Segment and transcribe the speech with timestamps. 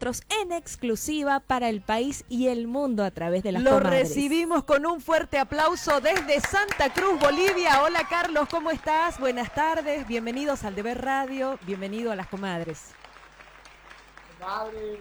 [0.00, 4.64] nosotros en exclusiva para el país y el mundo a través de las Lo recibimos
[4.64, 7.82] con un fuerte aplauso desde Santa Cruz, Bolivia.
[7.82, 9.20] Hola Carlos, ¿cómo estás?
[9.20, 12.92] Buenas tardes, bienvenidos al Deber Radio, bienvenido a las comadres.
[14.38, 15.00] Comadre,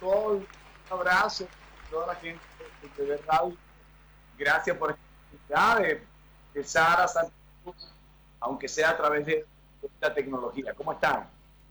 [0.00, 0.46] un
[0.90, 2.40] abrazo a toda la gente
[2.82, 3.56] de Deber Radio.
[4.36, 6.02] Gracias por esta oportunidad de
[6.48, 7.32] empezar a Santa
[7.62, 7.88] Cruz,
[8.40, 9.46] aunque sea a través de
[9.80, 10.74] esta tecnología.
[10.74, 11.30] ¿Cómo están?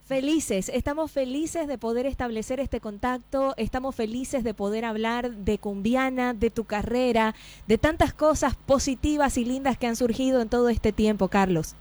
[0.10, 6.34] Felices, estamos felices de poder establecer este contacto, estamos felices de poder hablar de Cumbiana,
[6.34, 7.36] de tu carrera,
[7.68, 11.76] de tantas cosas positivas y lindas que han surgido en todo este tiempo, Carlos.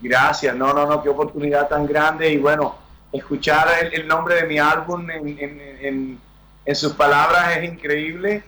[0.00, 2.76] Gracias, no, no, no, qué oportunidad tan grande y bueno,
[3.12, 6.16] escuchar el, nombre de mi álbum en,
[6.64, 8.44] en sus palabras es increíble,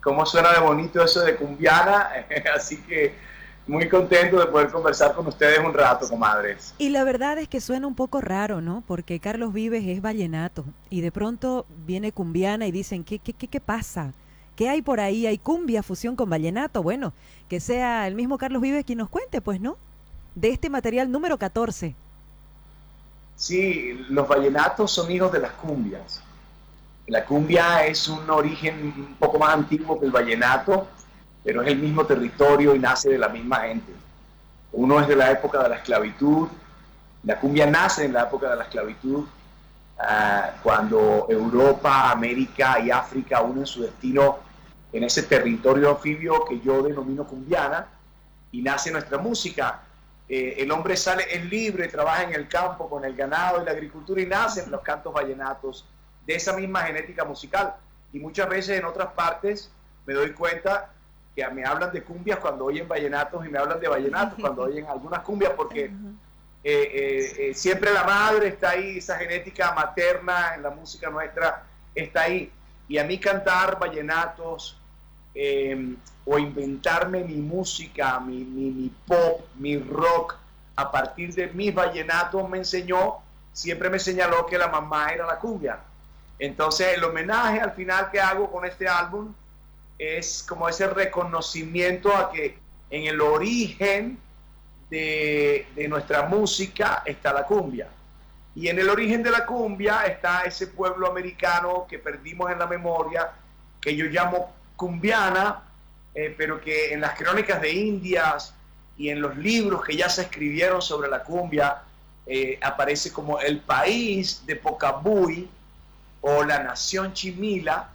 [0.00, 2.08] cómo suena de bonito eso de Cumbiana,
[2.56, 3.26] así que
[3.66, 6.74] muy contento de poder conversar con ustedes un rato, comadres.
[6.78, 8.84] Y la verdad es que suena un poco raro, ¿no?
[8.86, 13.48] Porque Carlos Vives es vallenato y de pronto viene cumbiana y dicen, ¿qué, qué, qué,
[13.48, 14.12] qué pasa?
[14.54, 15.26] ¿Qué hay por ahí?
[15.26, 16.82] ¿Hay cumbia, fusión con vallenato?
[16.82, 17.12] Bueno,
[17.48, 19.76] que sea el mismo Carlos Vives quien nos cuente, pues, ¿no?
[20.34, 21.94] De este material número 14.
[23.34, 26.22] Sí, los vallenatos son hijos de las cumbias.
[27.06, 30.88] La cumbia es un origen un poco más antiguo que el vallenato
[31.46, 33.92] pero es el mismo territorio y nace de la misma gente.
[34.72, 36.48] Uno es de la época de la esclavitud,
[37.22, 39.24] la cumbia nace en la época de la esclavitud,
[39.96, 44.40] ah, cuando Europa, América y África unen su destino
[44.92, 47.86] en ese territorio anfibio que yo denomino cumbiana,
[48.50, 49.82] y nace nuestra música.
[50.28, 53.70] Eh, el hombre sale, es libre, trabaja en el campo con el ganado y la
[53.70, 55.84] agricultura y nacen los cantos vallenatos
[56.26, 57.76] de esa misma genética musical.
[58.12, 59.70] Y muchas veces en otras partes
[60.06, 60.90] me doy cuenta
[61.36, 64.86] que me hablan de cumbias cuando oyen vallenatos y me hablan de vallenatos cuando oyen
[64.86, 65.90] algunas cumbias, porque eh,
[66.64, 71.64] eh, eh, siempre la madre está ahí, esa genética materna en la música nuestra
[71.94, 72.50] está ahí.
[72.88, 74.80] Y a mí cantar vallenatos
[76.24, 80.36] o inventarme mi música, mi, mi, mi pop, mi rock,
[80.74, 83.16] a partir de mis vallenatos me enseñó,
[83.52, 85.78] siempre me señaló que la mamá era la cumbia.
[86.38, 89.34] Entonces el homenaje al final que hago con este álbum
[89.98, 92.58] es como ese reconocimiento a que
[92.90, 94.18] en el origen
[94.90, 97.88] de, nuestra música está la cumbia.
[98.54, 102.66] Y en el origen de la cumbia está ese pueblo americano que perdimos en la
[102.66, 103.30] memoria,
[103.80, 105.62] que yo llamo cumbiana,
[106.14, 108.54] eh, pero que en las crónicas de Indias
[108.96, 111.82] y en los libros que ya se escribieron sobre la cumbia,
[112.26, 115.48] eh, aparece como el país de Pocabuy
[116.22, 117.90] o la nación chimila,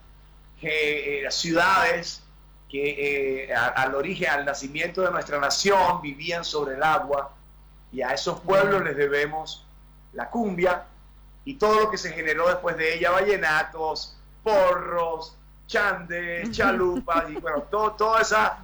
[0.61, 2.21] que eh, las ciudades
[2.69, 7.33] que eh, al origen, al nacimiento de nuestra nación, vivían sobre el agua,
[7.91, 9.65] y a esos pueblos les debemos
[10.13, 10.85] la cumbia
[11.43, 15.35] y todo lo que se generó después de ella, vallenatos, porros,
[15.67, 18.59] chandes, chalupas, y bueno, todo, todas esa,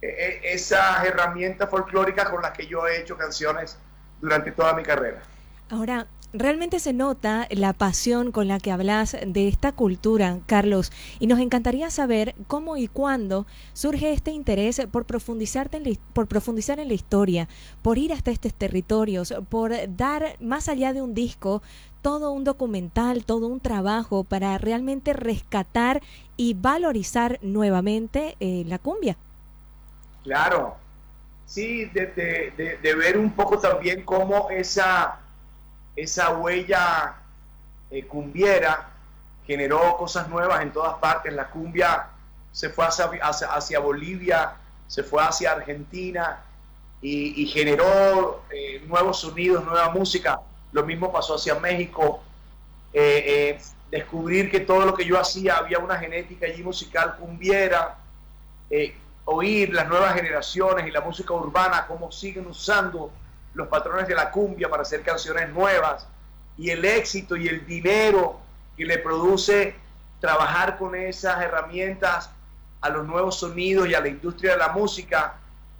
[0.00, 3.76] e, e, esas herramientas folclóricas con las que yo he hecho canciones
[4.20, 5.22] durante toda mi carrera.
[5.70, 11.26] Ahora, Realmente se nota la pasión con la que hablas de esta cultura, Carlos, y
[11.26, 16.80] nos encantaría saber cómo y cuándo surge este interés por profundizar en la, por profundizar
[16.80, 17.48] en la historia,
[17.82, 21.60] por ir hasta estos territorios, por dar más allá de un disco
[22.00, 26.00] todo un documental, todo un trabajo para realmente rescatar
[26.38, 29.18] y valorizar nuevamente eh, la cumbia.
[30.24, 30.76] Claro,
[31.44, 35.21] sí, de, de ver un poco también cómo esa
[35.96, 37.14] esa huella
[37.90, 38.88] eh, cumbiera
[39.46, 41.32] generó cosas nuevas en todas partes.
[41.32, 42.08] La cumbia
[42.52, 44.54] se fue hacia, hacia, Bolivia,
[44.86, 46.40] se fue hacia Argentina
[47.00, 50.40] y, generó eh, nuevos sonidos, nueva música.
[50.70, 52.22] Lo mismo pasó hacia México.
[52.94, 53.58] Eh,
[53.90, 57.98] descubrir que todo lo que yo hacía había una genética allí musical cumbiera.
[59.24, 63.10] oír las nuevas generaciones y la música urbana, cómo siguen usando
[63.54, 66.06] los patrones de la cumbia para hacer canciones nuevas
[66.56, 68.40] y el éxito y el dinero
[68.76, 69.74] que le produce
[70.20, 72.30] trabajar con esas herramientas
[72.80, 75.34] a los nuevos sonidos y a la industria de la música,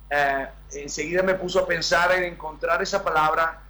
[0.08, 3.60] eh, enseguida me puso a pensar en encontrar esa palabra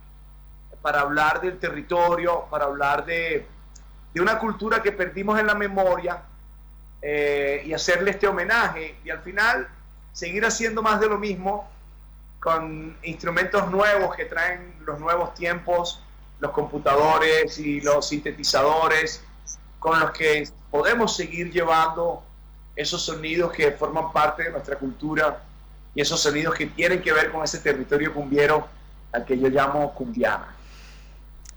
[0.80, 3.46] para hablar del territorio, para hablar de,
[4.16, 6.20] una cultura que perdimos en la memoria
[7.00, 9.68] eh, y hacerle este homenaje y al final
[10.12, 11.71] seguir haciendo más de lo mismo
[12.42, 16.02] con instrumentos nuevos que traen los nuevos tiempos,
[16.40, 19.22] los computadores y los sintetizadores,
[19.78, 22.24] con los que podemos seguir llevando
[22.74, 25.40] esos sonidos que forman parte de nuestra cultura
[25.94, 28.66] y esos sonidos que tienen que ver con ese territorio cumbiero
[29.12, 30.48] al que yo llamo cumbiana.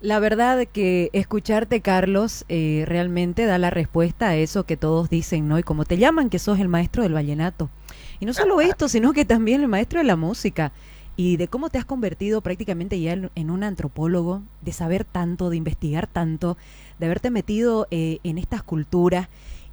[0.01, 5.47] La verdad que escucharte, Carlos, eh, realmente da la respuesta a eso que todos dicen,
[5.47, 5.57] ¿no?
[5.57, 7.71] Y como te llaman, que sos el maestro del vallenato.
[8.19, 10.71] Y no solo esto, sino que también el maestro de la música.
[11.17, 15.57] Y de cómo te has convertido prácticamente ya en, un antropólogo, de saber tanto, de
[15.57, 16.57] investigar tanto,
[16.99, 19.29] de haberte metido eh, en estas culturas.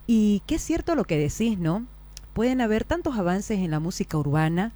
[0.06, 1.84] Y qué es cierto lo que decís, ¿no?
[2.32, 4.72] Pueden haber tantos avances en la música urbana,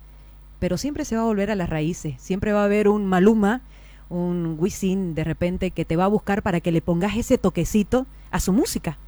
[0.59, 2.15] pero siempre se va a volver a las raíces.
[2.19, 3.61] Siempre va a haber un Maluma,
[4.09, 8.07] un Wisin de repente que te va a buscar para que le pongas ese toquecito
[8.31, 8.99] a su música.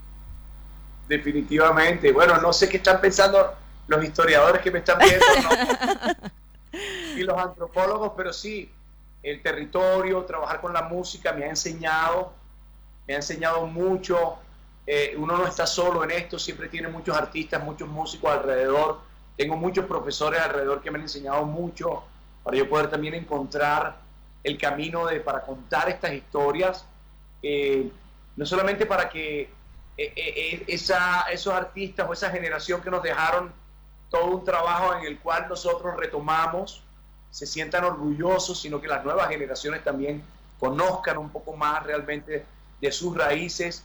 [1.09, 2.13] Definitivamente.
[2.13, 3.39] Bueno, no sé qué están pensando
[3.89, 5.25] los historiadores que me están viendo
[7.17, 8.71] y los antropólogos, pero sí,
[9.23, 12.33] el territorio, trabajar con la música me ha enseñado,
[13.07, 14.37] me ha enseñado mucho.
[14.87, 19.01] Eh, uno no está solo en esto, siempre tiene muchos artistas, muchos músicos alrededor.
[19.37, 22.05] Tengo muchos profesores alrededor que me han enseñado mucho
[22.45, 23.97] para yo poder también encontrar
[24.45, 26.85] el camino de, para contar estas historias,
[27.43, 27.91] eh,
[28.37, 29.51] no solamente para que
[29.97, 33.53] eh, eh, esa, esos artistas o esa generación que nos dejaron
[34.11, 36.83] todo un trabajo en el cual nosotros retomamos,
[37.31, 40.23] se sientan orgullosos, sino que las nuevas generaciones también
[40.59, 42.45] conozcan un poco más realmente
[42.81, 43.85] de sus raíces.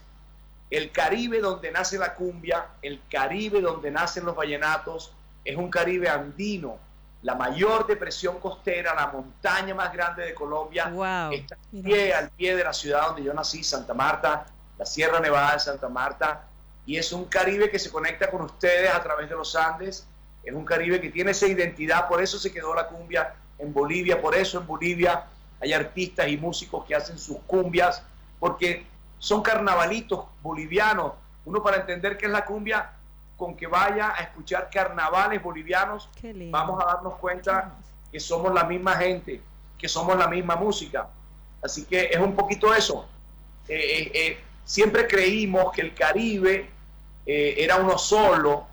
[0.69, 5.11] El Caribe donde nace la cumbia, el Caribe donde nacen los vallenatos,
[5.43, 6.77] es un Caribe andino,
[7.21, 10.91] la mayor depresión costera, la montaña más grande de Colombia,
[11.31, 14.45] está pie, al pie de la ciudad donde yo nací, Santa Marta,
[14.77, 16.47] la Sierra Nevada de Santa Marta,
[16.85, 20.05] y es un Caribe que se conecta con ustedes a través de los Andes,
[20.43, 24.21] es un Caribe que tiene esa identidad, por eso se quedó la cumbia en Bolivia,
[24.21, 25.25] por eso en Bolivia
[25.61, 28.03] hay artistas y músicos que hacen sus cumbias,
[28.39, 28.85] porque
[29.19, 31.13] son carnavalitos bolivianos.
[31.45, 32.91] Uno para entender qué es la cumbia
[33.37, 36.09] con que vaya a escuchar carnavales bolivianos,
[36.51, 37.73] vamos a darnos cuenta
[38.11, 39.41] que somos la misma gente,
[39.77, 41.07] que somos la misma música.
[41.61, 43.07] Así que es un poquito eso.
[43.67, 46.69] Eh, eh, eh, siempre creímos que el Caribe
[47.25, 48.67] era uno solo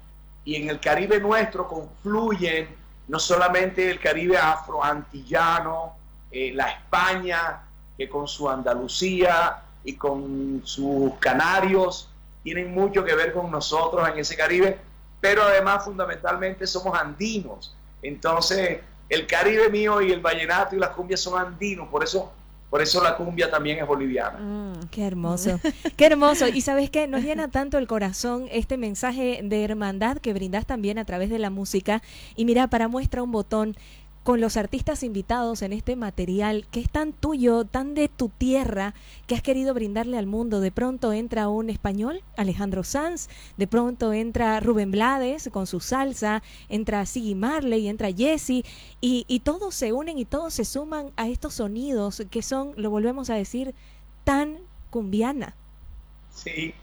[0.44, 2.68] y en el Caribe nuestro confluyen
[3.08, 5.96] no solamente el Caribe afroantillano,
[6.30, 7.62] la España,
[7.98, 12.08] que con su Andalucía y con sus Canarios,
[12.42, 14.78] tienen mucho que ver con nosotros en ese Caribe,
[15.20, 17.74] pero además fundamentalmente somos andinos.
[18.00, 22.32] Entonces, el Caribe mío y el vallenato y las cumbias son andinos, por eso
[22.70, 24.38] por eso la cumbia también es boliviana.
[24.38, 25.58] Mm, qué hermoso,
[25.96, 26.46] qué hermoso.
[26.46, 30.96] Y sabes qué, nos llena tanto el corazón este mensaje de hermandad que brindas también
[30.96, 32.00] a través de la música.
[32.36, 33.76] Y mira, para muestra un botón,
[34.22, 38.94] con los artistas invitados en este material que es tan tuyo, tan de tu tierra,
[39.26, 40.60] que has querido brindarle al mundo.
[40.60, 46.42] De pronto entra un español, Alejandro Sanz, de pronto entra Rubén Blades con su salsa,
[46.68, 48.64] entra Siggy Marley, entra Jesse,
[49.00, 52.90] y, y todos se unen y todos se suman a estos sonidos que son, lo
[52.90, 53.74] volvemos a decir,
[54.24, 54.58] tan
[54.90, 55.54] cumbiana.
[56.34, 56.74] Sí,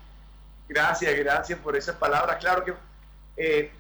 [0.68, 2.38] gracias, gracias por esas palabras.
[2.38, 2.74] Claro que
[3.38, 3.72] eh,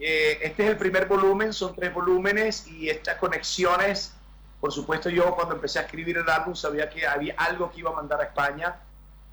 [0.00, 4.14] eh, este es el primer volumen, son tres volúmenes y estas conexiones,
[4.60, 7.90] por supuesto yo cuando empecé a escribir el álbum sabía que había algo que iba
[7.90, 8.76] a mandar a España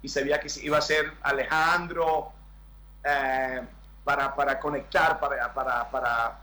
[0.01, 2.31] y sabía que iba a ser Alejandro
[3.03, 3.61] eh,
[4.03, 6.39] para, para, conectar, para, para, para,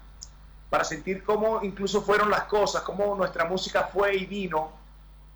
[0.71, 4.73] para sentir cómo incluso fueron las cosas, cómo nuestra música fue y vino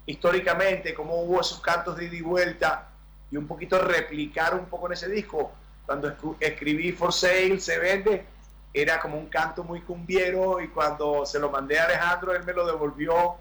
[0.06, 2.88] históricamente, cómo hubo esos cantos de ida y vuelta
[3.30, 5.52] y un poquito replicar un poco en ese disco.
[5.84, 8.24] Cuando escribí For Sale, se vende,
[8.72, 12.52] era como un canto muy cumbiero y cuando se lo mandé a Alejandro, él me
[12.52, 13.36] lo devolvió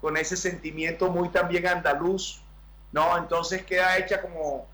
[0.00, 2.40] con ese sentimiento muy también andaluz,
[2.92, 3.16] ¿no?
[3.18, 4.66] Entonces queda hecha como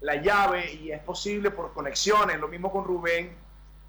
[0.00, 3.34] la llave y es posible por conexiones, lo mismo con Rubén.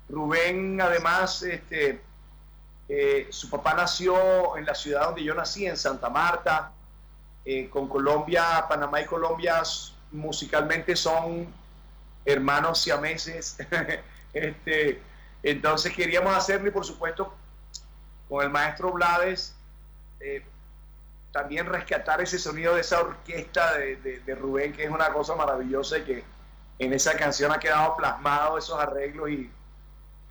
[0.09, 2.01] Rubén además, este,
[2.89, 6.71] eh, su papá nació en la ciudad donde yo nací, en Santa Marta,
[7.45, 9.63] eh, con Colombia, Panamá y Colombia
[10.11, 11.47] musicalmente son
[12.25, 13.57] hermanos siameses.
[14.33, 15.01] este,
[15.43, 17.33] entonces queríamos hacerlo y por supuesto
[18.29, 19.55] con el maestro Blades
[20.19, 20.43] eh,
[21.31, 26.03] también rescatar ese sonido de esa orquesta de, Rubén, que es una cosa maravillosa y
[26.03, 26.23] que
[26.79, 29.49] en esa canción ha quedado plasmado esos arreglos y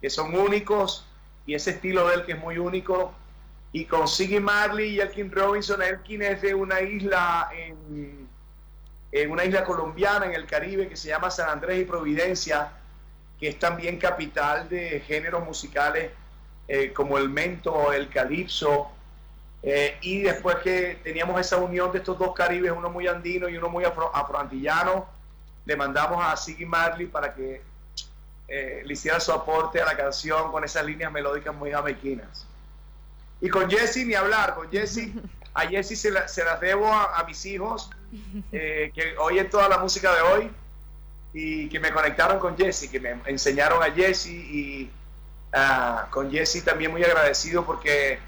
[0.00, 1.06] que son únicos
[1.46, 3.14] y ese estilo de él que es muy único.
[3.72, 9.64] Y con Siggy Marley y Elkin Robinson, Elkin es de una isla en una isla
[9.64, 12.72] colombiana en el Caribe que se llama San Andrés y Providencia
[13.40, 16.12] que es también capital de géneros musicales
[16.68, 18.92] eh, como el mento, el calipso,
[19.62, 23.56] eh, y después que teníamos esa unión de estos dos caribes, uno muy andino y
[23.56, 25.06] uno muy afro, afroantillano,
[25.64, 27.62] le mandamos a Siggy Marley para que
[28.48, 32.46] eh, le hiciera su aporte a la canción con esas líneas melódicas muy jamaiquinas.
[33.40, 35.10] Y con Jesse ni hablar, con Jesse
[35.54, 37.90] a Jesse se, se las debo a, mis hijos,
[38.52, 40.50] eh, que oyen toda la música de hoy
[41.32, 44.90] y que me conectaron con Jesse, que me enseñaron a Jesse y
[45.54, 48.18] uh, con Jesse también muy agradecido porque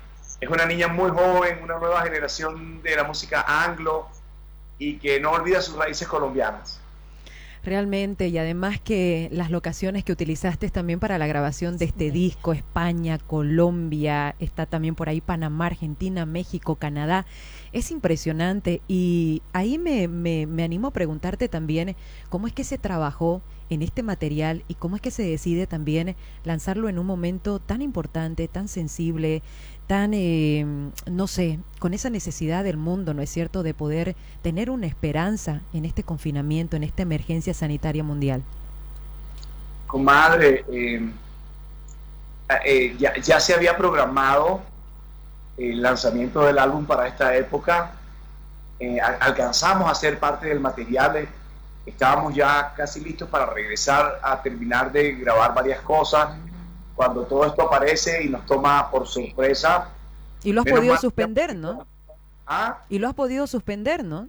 [0.40, 4.08] es una niña muy joven, una nueva generación de la música anglo
[4.78, 6.80] y que no olvida sus raíces colombianas.
[7.64, 12.52] Realmente, y además que las locaciones que utilizaste también para la grabación de este disco,
[12.52, 17.24] España, Colombia, está también por ahí Panamá, Argentina, México, Canadá,
[17.72, 21.96] es impresionante y ahí me, me, me animo a preguntarte también
[22.28, 26.14] cómo es que se trabajó en este material y cómo es que se decide también
[26.44, 29.42] lanzarlo en un momento tan importante, tan sensible,
[29.86, 30.66] tan, eh,
[31.10, 35.62] no sé, con esa necesidad del mundo, ¿no es cierto?, de poder tener una esperanza
[35.72, 38.42] en este confinamiento, en esta emergencia sanitaria mundial.
[39.86, 41.10] Comadre, eh,
[42.64, 44.62] eh, ya, ya, se había programado
[45.56, 47.92] el lanzamiento del álbum para esta época.
[49.20, 51.28] alcanzamos a ser parte del material.
[51.84, 56.30] Estábamos ya casi listos para regresar a terminar de grabar varias cosas
[56.94, 59.88] cuando todo esto aparece y nos toma por sorpresa.
[60.42, 61.86] Y lo has podido suspender, ¿no?
[62.46, 62.78] ¿Ah?
[62.88, 64.28] Y lo has podido suspender, ¿no?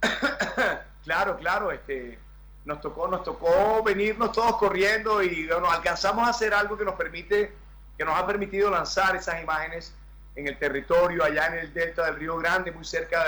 [1.04, 2.18] claro, claro, este
[2.64, 6.94] nos tocó, nos tocó venirnos todos corriendo y bueno, alcanzamos a hacer algo que nos
[6.94, 7.52] permite,
[8.00, 9.92] que nos ha permitido lanzar esas imágenes
[10.34, 13.22] en el territorio, allá en el delta del Río Grande, muy cerca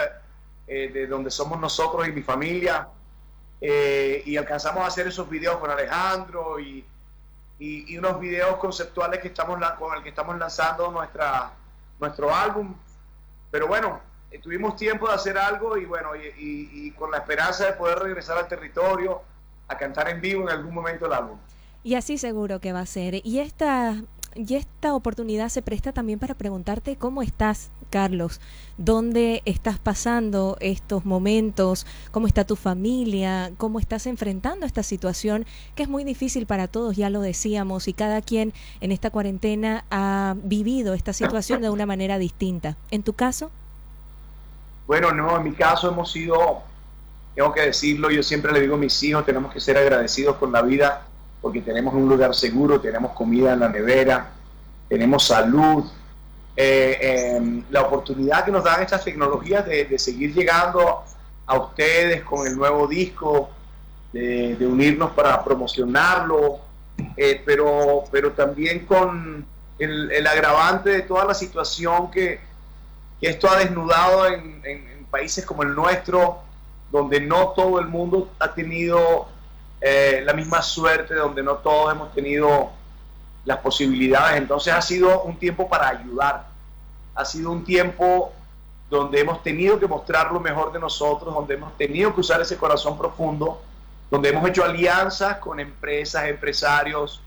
[0.65, 2.87] de, eh, donde somos nosotros y mi familia.
[3.61, 6.83] Eh, y alcanzamos a hacer esos videos con Alejandro y,
[7.59, 11.51] y, unos videos conceptuales que estamos con el que estamos lanzando nuestra,
[11.99, 12.73] nuestro álbum.
[13.51, 14.01] Pero bueno,
[14.31, 18.39] eh, tuvimos tiempo de hacer algo y bueno, y, con la esperanza de poder regresar
[18.39, 19.21] al territorio
[19.67, 21.37] a cantar en vivo en algún momento el álbum.
[21.83, 23.21] Y así seguro que va a ser.
[23.23, 24.01] Y esta,
[24.35, 28.41] y esta oportunidad se presta también para preguntarte cómo estás, Carlos,
[28.77, 35.83] dónde estás pasando estos momentos, cómo está tu familia, cómo estás enfrentando esta situación que
[35.83, 40.35] es muy difícil para todos, ya lo decíamos, y cada quien en esta cuarentena ha
[40.43, 42.77] vivido esta situación de una manera distinta.
[42.91, 43.51] ¿En tu caso?
[44.87, 46.61] Bueno, no, en mi caso hemos sido,
[47.35, 50.51] tengo que decirlo, yo siempre le digo a mis hijos, tenemos que ser agradecidos con
[50.51, 51.07] la vida
[51.43, 54.31] porque tenemos un lugar seguro, tenemos comida en la nevera,
[54.87, 55.83] tenemos salud,
[56.55, 61.03] eh, em, la oportunidad que nos dan estas tecnologías de, seguir llegando
[61.45, 63.49] a ustedes con el nuevo disco,
[64.13, 66.59] de, unirnos para promocionarlo,
[67.17, 69.45] eh, pero, pero también con
[69.79, 72.39] el, agravante de toda la situación que,
[73.19, 76.39] esto ha desnudado en, en países como el nuestro,
[76.89, 79.27] donde no todo el mundo ha tenido
[79.85, 82.71] eh, la misma suerte, donde no todos hemos tenido
[83.43, 84.37] las posibilidades.
[84.37, 86.47] Entonces ha sido un tiempo para ayudar,
[87.13, 88.31] ha sido un tiempo
[88.89, 92.55] donde hemos tenido que mostrar lo mejor de nosotros, donde hemos tenido que usar ese
[92.55, 93.61] corazón profundo,
[94.09, 97.21] donde hemos hecho alianzas con empresas, empresarios.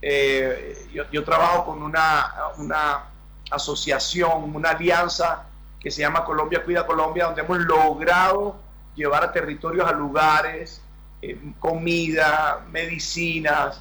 [0.00, 3.04] Eh, yo, trabajo con una, una
[3.50, 5.44] asociación, una alianza
[5.78, 8.56] que se llama Colombia Cuida Colombia, donde hemos logrado
[8.94, 10.80] llevar a territorios, a lugares,
[11.22, 13.80] eh, comida, medicinas.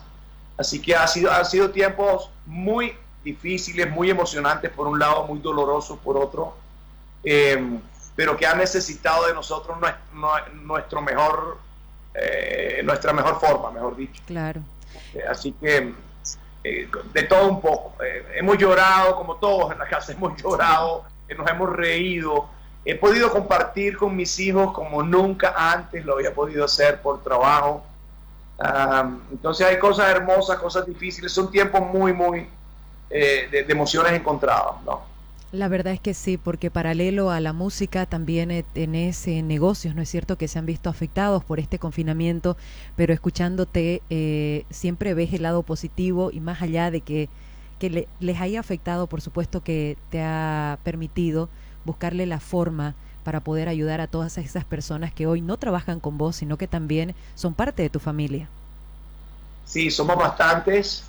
[0.58, 5.40] Así que ha sido, han sido tiempos muy difíciles, muy emocionantes por un lado, muy
[5.40, 6.56] dolorosos por otro,
[7.24, 7.80] em,
[8.16, 9.78] pero que han necesitado de nosotros
[10.64, 11.58] nuestro, mejor,
[12.14, 14.22] eh, nuestra mejor forma, mejor dicho.
[14.28, 14.62] Claro.
[15.14, 15.94] Eh, así que
[17.14, 17.96] de todo un poco.
[18.36, 21.06] hemos llorado, como todos en la casa, hemos llorado,
[21.38, 22.50] nos hemos reído,
[22.90, 27.84] He podido compartir con mis hijos como nunca antes lo había podido hacer por trabajo.
[29.32, 32.48] entonces hay cosas hermosas, cosas difíciles, son tiempos muy, muy
[33.12, 35.02] eh, de, emociones encontradas, ¿no?
[35.52, 39.94] La verdad es que sí, porque paralelo a la música también eh, tenés eh, negocios,
[39.94, 42.58] ¿no es cierto?, que se han visto afectados por este confinamiento,
[42.96, 44.02] pero escuchándote
[44.72, 47.30] siempre ves el lado positivo y más allá de que,
[47.78, 51.50] que les haya afectado, por supuesto que te ha permitido
[51.86, 56.18] buscarle la forma para poder ayudar a todas esas personas que hoy no trabajan con
[56.18, 58.48] vos, sino que también son parte de tu familia.
[59.66, 61.04] Sí, somos bastantes,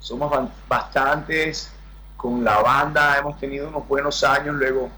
[0.00, 0.32] somos
[0.68, 1.70] bastantes
[2.16, 4.90] con la banda, hemos tenido unos buenos años, luego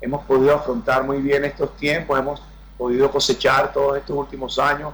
[0.00, 2.42] hemos podido afrontar muy bien estos tiempos, hemos
[2.76, 4.92] podido cosechar todos estos últimos años,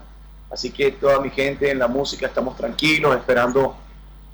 [0.50, 3.76] así que toda mi gente en la música estamos tranquilos, esperando,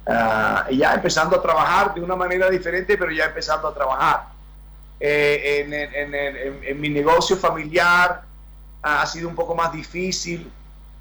[0.07, 4.36] uh, ya empezando a trabajar de una manera diferente, pero ya empezando a trabajar.
[4.99, 8.23] Eh, en, mi negocio familiar
[8.83, 10.51] ha, sido un poco más difícil,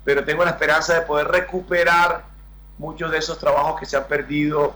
[0.04, 2.24] pero tengo la esperanza de poder recuperar
[2.78, 4.74] muchos de esos trabajos que se han perdido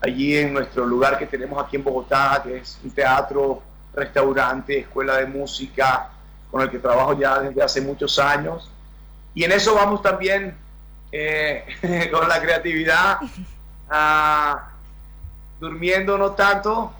[0.00, 3.62] allí en nuestro lugar que tenemos aquí en Bogotá, que es un teatro,
[3.94, 6.10] restaurante, escuela de música,
[6.50, 8.70] con el que trabajo ya desde hace muchos años.
[9.34, 10.56] Y en eso vamos también
[11.12, 11.64] eh,
[12.12, 13.18] con la creatividad,
[15.60, 16.92] durmiendo no tanto,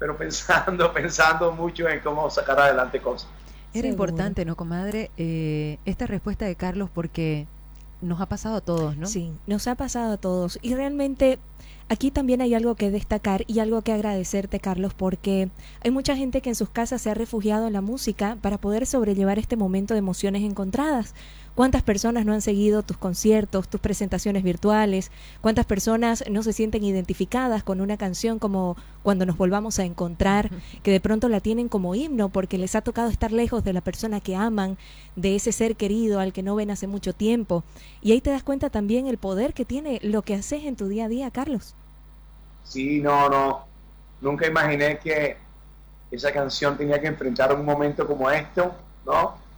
[0.00, 3.30] pero pensando, pensando mucho en cómo sacar adelante cosas.
[3.72, 5.12] Era importante, ¿no, comadre?
[5.16, 7.46] Eh, esta respuesta de Carlos porque
[8.00, 9.06] nos ha pasado a todos, ¿no?
[9.06, 10.58] Sí, nos ha pasado a todos.
[10.60, 11.38] Y realmente
[11.88, 15.50] aquí también hay algo que destacar y algo que agradecerte, Carlos, porque
[15.84, 18.86] hay mucha gente que en sus casas se ha refugiado en la música para poder
[18.86, 21.14] sobrellevar este momento de emociones encontradas.
[21.60, 25.10] ¿Cuántas personas no han seguido tus conciertos, tus presentaciones virtuales?
[25.42, 30.48] ¿Cuántas personas no se sienten identificadas con una canción como Cuando nos volvamos a encontrar,
[30.82, 33.82] que de pronto la tienen como himno porque les ha tocado estar lejos de la
[33.82, 34.78] persona que aman,
[35.16, 37.62] de ese ser querido al que no ven hace mucho tiempo?
[38.00, 40.88] Y ahí te das cuenta también el poder que tiene lo que haces en tu
[40.88, 41.74] día a día, Carlos.
[42.64, 43.66] Sí, no, no.
[44.22, 45.36] Nunca imaginé que
[46.10, 48.74] esa canción tenía que enfrentar un momento como esto,
[49.04, 49.49] ¿no?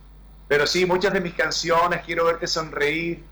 [0.52, 3.24] Pero sí, muchas de mis canciones, quiero verte sonreír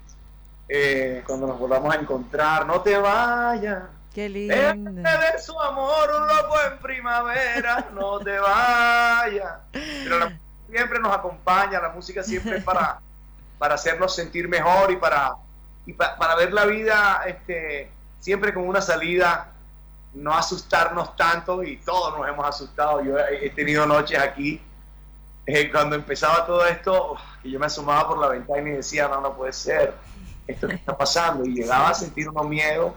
[0.67, 2.65] eh, cuando nos volvamos a encontrar.
[2.65, 3.83] No te vayas.
[4.15, 5.03] Qué lindo.
[5.03, 7.89] de su amor, un loco en primavera.
[7.93, 9.53] No te vayas.
[9.71, 10.39] Pero la,
[10.71, 13.01] siempre nos acompaña, la música siempre es para,
[13.59, 15.35] para hacernos sentir mejor y para,
[15.85, 19.53] y para ver la vida este, siempre con una salida,
[20.15, 23.05] no asustarnos tanto y todos nos hemos asustado.
[23.05, 24.63] Yo he tenido noches aquí
[25.47, 29.37] eh, cuando empezaba todo esto, yo me asomaba por la ventana y decía, no, no
[29.37, 29.95] puede ser,
[30.47, 31.45] esto que está pasando.
[31.45, 32.95] Y llegaba a sentir unos miedo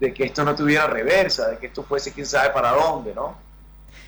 [0.00, 3.36] de que esto no tuviera reversa, de que esto fuese quién sabe para dónde, ¿no?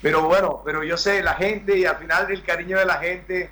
[0.03, 3.51] Pero bueno, pero yo sé, la gente y al final el cariño de la gente,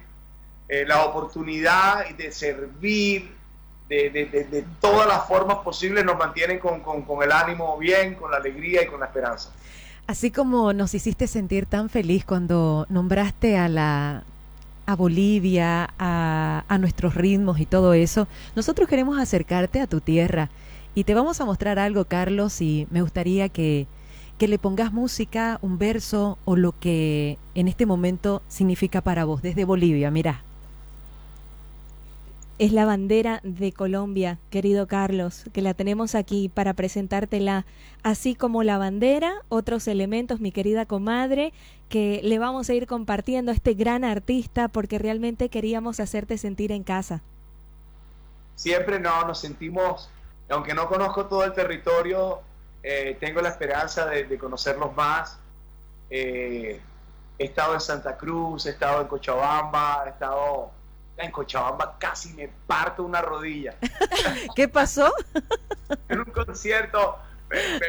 [0.68, 3.34] eh, la oportunidad de servir,
[3.88, 8.38] de, de, de, todas las formas posibles nos mantienen con el ánimo bien, con la
[8.38, 9.52] alegría y con la esperanza.
[10.06, 14.24] Así como nos hiciste sentir tan feliz cuando nombraste a la
[14.84, 20.50] a Bolivia, a, a, nuestros ritmos y todo eso, nosotros queremos acercarte a tu tierra
[20.94, 23.86] y te vamos a mostrar algo, Carlos, y me gustaría que,
[24.38, 29.40] que le pongas música, un verso o lo que en este momento significa para vos
[29.40, 30.10] desde Bolivia.
[30.10, 30.42] Mira
[32.62, 37.66] es la bandera de Colombia, querido Carlos, que la tenemos aquí para presentártela,
[38.04, 41.52] así como la bandera, otros elementos, mi querida comadre,
[41.88, 46.70] que le vamos a ir compartiendo a este gran artista porque realmente queríamos hacerte sentir
[46.70, 47.20] en casa.
[48.54, 50.08] Siempre no, nos sentimos,
[50.48, 52.42] aunque no conozco todo el territorio,
[52.84, 55.36] eh, tengo la esperanza de, conocerlos más.
[56.10, 56.80] Eh,
[57.40, 60.70] he estado en Santa Cruz, he estado en Cochabamba, he estado
[61.16, 63.74] en Cochabamba casi me parto una rodilla.
[64.56, 65.12] ¿Qué pasó?
[66.08, 67.18] en un concierto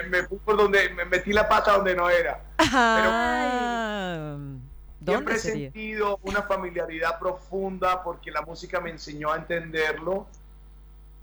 [0.09, 2.41] me, fui por donde me metí la pata donde no era.
[5.05, 10.27] siempre he sentido una familiaridad profunda porque la música me enseñó a entenderlo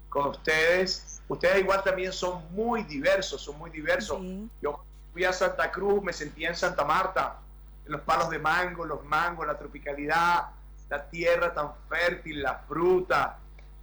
[0.08, 1.22] con ustedes.
[1.28, 4.20] Ustedes igual también son muy diversos, son muy diversos.
[4.60, 4.82] Yo
[5.12, 7.36] fui a Santa Cruz, me sentía en Santa Marta,
[7.86, 10.48] en los palos de mango, los mangos, la tropicalidad,
[10.90, 13.38] la tierra tan fértil, la fruta,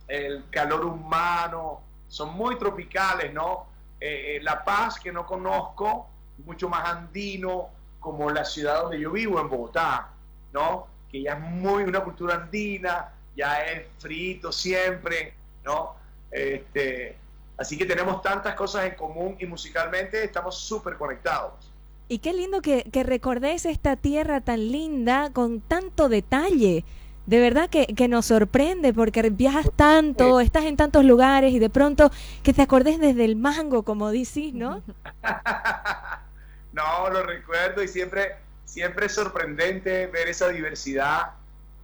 [0.07, 3.67] el calor humano, son muy tropicales, ¿no?
[3.99, 6.09] Eh, eh, la Paz que no conozco,
[6.45, 10.09] mucho más andino, como la ciudad donde yo vivo, en Bogotá,
[10.53, 10.87] ¿no?
[11.11, 15.95] Que ya es muy una cultura andina, ya es frito siempre, ¿no?
[16.29, 17.17] Este,
[17.57, 21.66] así que tenemos tantas cosas en común y musicalmente estamos súper conectados.
[22.09, 26.85] Y qué lindo que, que recordéis esta tierra tan linda con tanto detalle.
[27.25, 31.69] De verdad que, que, nos sorprende porque viajas tanto, estás en tantos lugares y de
[31.69, 32.09] pronto
[32.41, 34.81] que te acordes desde el mango, como dices, ¿no?
[36.71, 41.33] no, lo recuerdo y siempre, siempre es sorprendente ver esa diversidad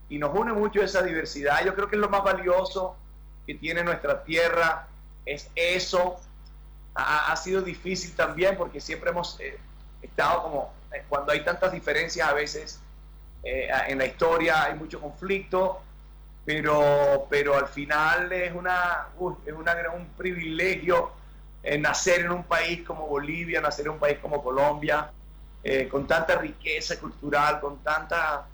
[0.08, 1.66] y nos une mucho esa diversidad.
[1.66, 2.96] Yo creo que es lo más valioso
[3.46, 4.88] que tiene nuestra tierra,
[5.26, 6.16] es eso.
[6.96, 9.38] Ha, ha sido difícil también porque siempre hemos...
[9.42, 9.60] Eh,
[10.04, 12.80] estado como, eh, cuando hay tantas diferencias a veces
[13.44, 15.82] eh, en la historia hay mucho conflicto,
[16.46, 19.08] pero, pero al final es, una,
[19.46, 21.12] es una, un privilegio
[21.64, 25.12] eh, nacer en un país como Bolivia, nacer en un país como Colombia,
[25.90, 28.46] con tanta riqueza cultural, con tanta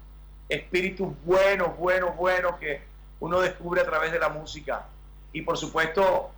[0.48, 2.84] espíritus buenos, buenos, buenos que
[3.20, 4.86] uno descubre a través de la música.
[5.34, 6.30] Y por supuesto,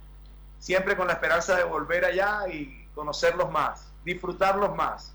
[0.59, 5.13] siempre con la esperanza de volver allá y conocerlos más disfrutarlos más.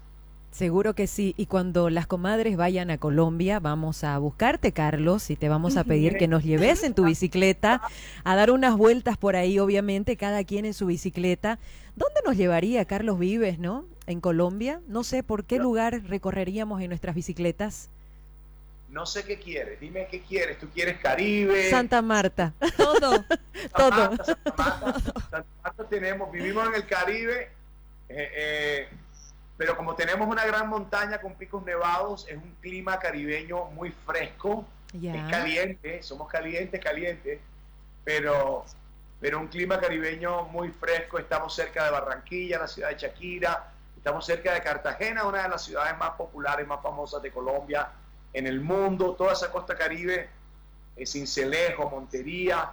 [0.56, 1.34] Seguro que sí.
[1.36, 5.84] Y cuando las comadres vayan a Colombia, vamos a buscarte, Carlos, y te vamos a
[5.84, 7.82] pedir que nos lleves en tu bicicleta
[8.24, 11.58] a dar unas vueltas por ahí, obviamente, cada quien en su bicicleta.
[11.94, 13.84] ¿Dónde nos llevaría Carlos Vives, no?
[14.06, 14.80] En Colombia.
[14.88, 17.90] No sé por qué lugar recorreríamos en nuestras bicicletas.
[18.88, 19.78] No sé qué quieres.
[19.78, 20.58] Dime qué quieres.
[20.58, 21.68] ¿Tú quieres Caribe?
[21.68, 22.54] Santa Marta.
[22.78, 23.24] Todo.
[23.76, 24.16] Todo.
[24.24, 27.50] Santa Marta, Santa Marta tenemos, vivimos en el Caribe.
[28.08, 28.88] Eh, eh,
[29.56, 34.66] pero como tenemos una gran montaña con picos nevados, es un clima caribeño muy fresco,
[34.92, 37.40] es caliente, somos calientes, calientes,
[38.04, 38.64] pero,
[39.20, 44.26] pero un clima caribeño muy fresco, estamos cerca de Barranquilla, la ciudad de Shakira, estamos
[44.26, 47.88] cerca de Cartagena, una de las ciudades más populares, más famosas de Colombia
[48.34, 50.28] en el mundo, toda esa costa caribe,
[50.94, 52.72] es Cincelejo, Montería,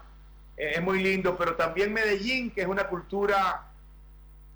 [0.57, 3.72] es muy lindo, pero también Medellín, que es una cultura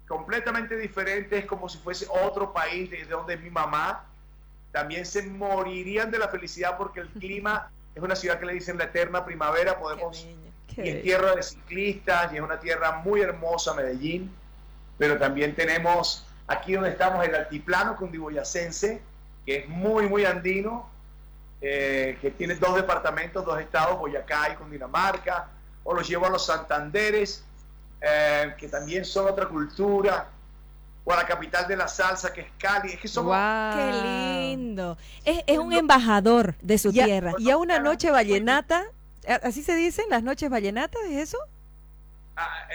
[0.08, 4.06] completamente diferente, es como si fuese otro país de donde es mi mamá.
[4.72, 8.78] También se morirían de la felicidad porque el clima es una ciudad que le dicen
[8.78, 10.26] la eterna primavera, podemos
[10.84, 14.32] y es tierra de ciclistas y es una tierra muy hermosa Medellín,
[14.98, 19.02] pero también tenemos aquí donde estamos el altiplano cundiboyacense,
[19.46, 20.88] que es muy muy andino,
[21.62, 25.50] eh, que tiene dos departamentos, dos estados, Boyacá y Cundinamarca,
[25.84, 27.44] o los llevo a los Santanderes,
[28.02, 30.30] eh, que también son otra cultura,
[31.04, 32.94] o a la capital de la salsa, que es Cali.
[32.94, 33.36] Es que somos...
[33.76, 34.98] ¡Qué lindo!
[35.24, 37.34] Es, un embajador de su tierra.
[37.38, 38.84] ¿Y a una noche vallenata?
[39.44, 41.02] ¿Así se dicen las noches vallenatas?
[41.10, 41.38] ¿Es eso?
[42.36, 42.68] Ah,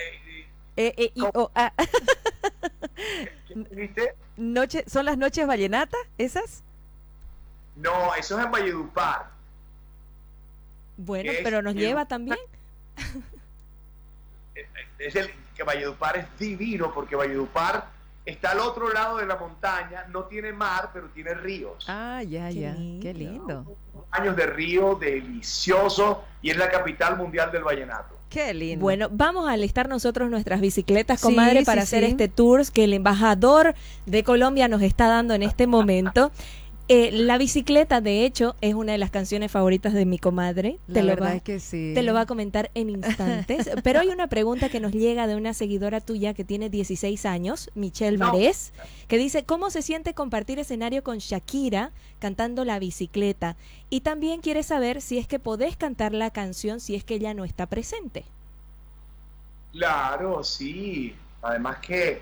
[0.76, 1.72] eh, eh, oh, ah.
[4.86, 6.62] ¿Son las noches vallenatas esas?
[7.76, 9.30] No, eso es en Valledupar.
[10.96, 12.38] Bueno, pero nos lleva también.
[15.06, 17.86] es el que Valledupar es divino porque Valledupar
[18.24, 21.84] está al otro lado de la montaña, no tiene mar, pero tiene ríos.
[21.88, 23.76] Ah, ya, ya, qué lindo.
[24.10, 28.16] Años de río, delicioso, y es la capital mundial del vallenato.
[28.28, 28.82] Qué lindo.
[28.82, 33.74] Bueno, vamos a alistar nosotros nuestras bicicletas, comadre, para hacer este tour que el embajador
[34.06, 36.30] de Colombia nos está dando en este momento.
[36.94, 40.78] Eh, la bicicleta, de hecho, es una de las canciones favoritas de mi comadre.
[40.92, 43.70] te lo va, que Te lo va a comentar en instantes.
[43.82, 47.70] Pero hay una pregunta que nos llega de una seguidora tuya que tiene 16 años,
[47.74, 48.32] Michelle no.
[49.08, 53.56] que dice, ¿cómo se siente compartir escenario con Shakira cantando la bicicleta?
[53.88, 57.32] Y también quiere saber si es que podés cantar la canción si es que ella
[57.32, 58.26] no está presente.
[59.72, 61.14] Claro, sí.
[61.40, 62.20] Además que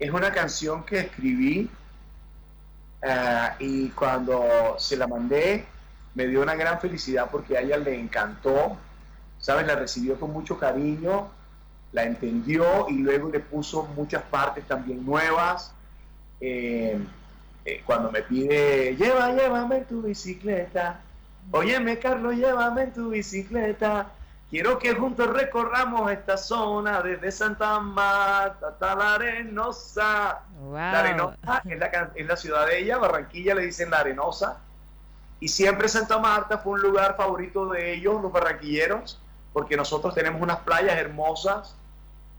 [0.00, 1.70] es una canción que escribí
[3.02, 5.66] eh, y cuando se la mandé,
[6.14, 8.76] me dio una gran felicidad porque a ella le encantó,
[9.38, 9.66] ¿sabes?
[9.66, 11.28] La recibió con mucho cariño,
[11.92, 15.72] la entendió y luego le puso muchas partes también nuevas.
[16.40, 16.98] Eh,
[17.64, 21.00] eh, cuando me pide, lleva, llévame tu bicicleta,
[21.50, 24.10] óyeme Carlos, llévame tu bicicleta,
[24.48, 30.42] Quiero que juntos recorramos esta zona desde Santa Marta hasta la Arenosa.
[30.70, 34.60] La Arenosa es la, es la, ciudad de ella, Barranquilla le dicen la Arenosa.
[35.40, 39.20] Y siempre Santa Marta fue un lugar favorito de ellos, los barranquilleros,
[39.52, 41.74] porque nosotros tenemos unas playas hermosas.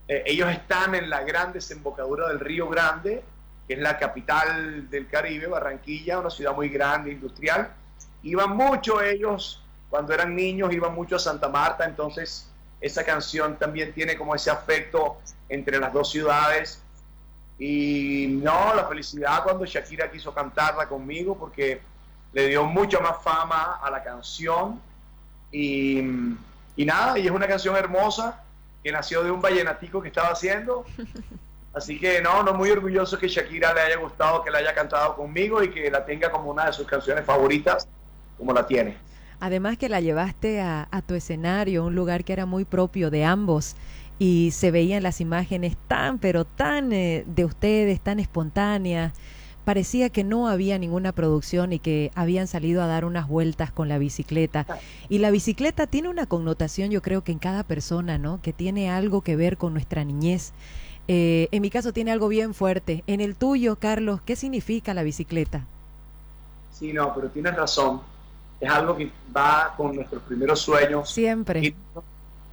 [0.07, 3.23] Eh, ellos están en la gran desembocadura del Río Grande,
[3.67, 7.69] que es la capital del Caribe, Barranquilla, una ciudad muy grande, industrial.
[8.23, 13.93] Iban mucho ellos cuando eran niños iban mucho a Santa Marta, entonces esa canción también
[13.93, 15.17] tiene como ese afecto
[15.49, 16.81] entre las dos ciudades.
[17.59, 21.81] Y no, la felicidad cuando Shakira quiso cantarla conmigo porque
[22.33, 24.79] le dio mucho más fama a la canción.
[25.51, 25.99] Y,
[26.75, 28.43] y nada, y es una canción hermosa
[28.83, 30.85] que nació de un vallenatico que estaba haciendo.
[31.73, 35.15] Así que no, no muy orgulloso que Shakira le haya gustado, que la haya cantado
[35.15, 37.87] conmigo y que la tenga como una de sus canciones favoritas,
[38.37, 38.97] como la tiene.
[39.39, 43.75] Además que la llevaste a, tu escenario, un lugar que era muy propio de ambos
[44.17, 49.13] y se veían las imágenes tan, pero tan eh, de ustedes, tan espontáneas.
[49.63, 53.89] Parecía que no había ninguna producción y que habían salido a dar unas vueltas con
[53.89, 54.65] la bicicleta.
[55.09, 58.41] Y la bicicleta tiene una connotación, yo creo que en cada persona, ¿no?
[58.41, 60.53] Que tiene algo que ver con nuestra niñez.
[61.09, 63.03] Eh, en mi caso tiene algo bien fuerte.
[63.07, 65.65] En el tuyo, Carlos, ¿qué significa la bicicleta?
[66.71, 68.01] Sí, no, pero tienes razón
[68.59, 71.11] es algo que va con nuestros primeros sueños.
[71.11, 71.75] Siempre.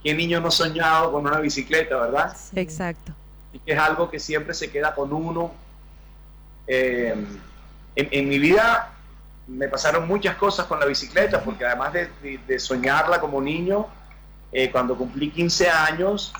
[0.03, 2.37] ¿Qué niño no soñado con una bicicleta, verdad?
[2.55, 3.13] Exacto.
[3.53, 5.53] Y que es algo que siempre se queda con uno.
[6.67, 7.15] Eh,
[7.97, 8.93] en, mi vida
[9.47, 13.87] me pasaron muchas cosas con la bicicleta, porque además de, soñarla como niño,
[14.53, 16.35] eh, cuando cumplí 15 años,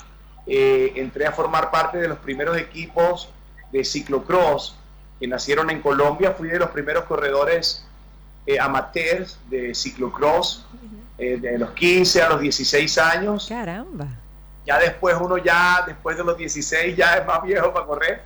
[0.47, 3.31] eh, entré a formar parte de los primeros equipos
[3.73, 4.77] de ciclocross
[5.19, 6.33] que nacieron en Colombia.
[6.33, 7.87] Fui de los primeros corredores
[8.47, 10.67] eh, amateurs de ciclocross,
[11.19, 13.47] eh, de los 15 a los 16 años.
[13.49, 14.07] Caramba.
[14.67, 18.23] Ya después uno ya, después de los 16, ya es más viejo para correr.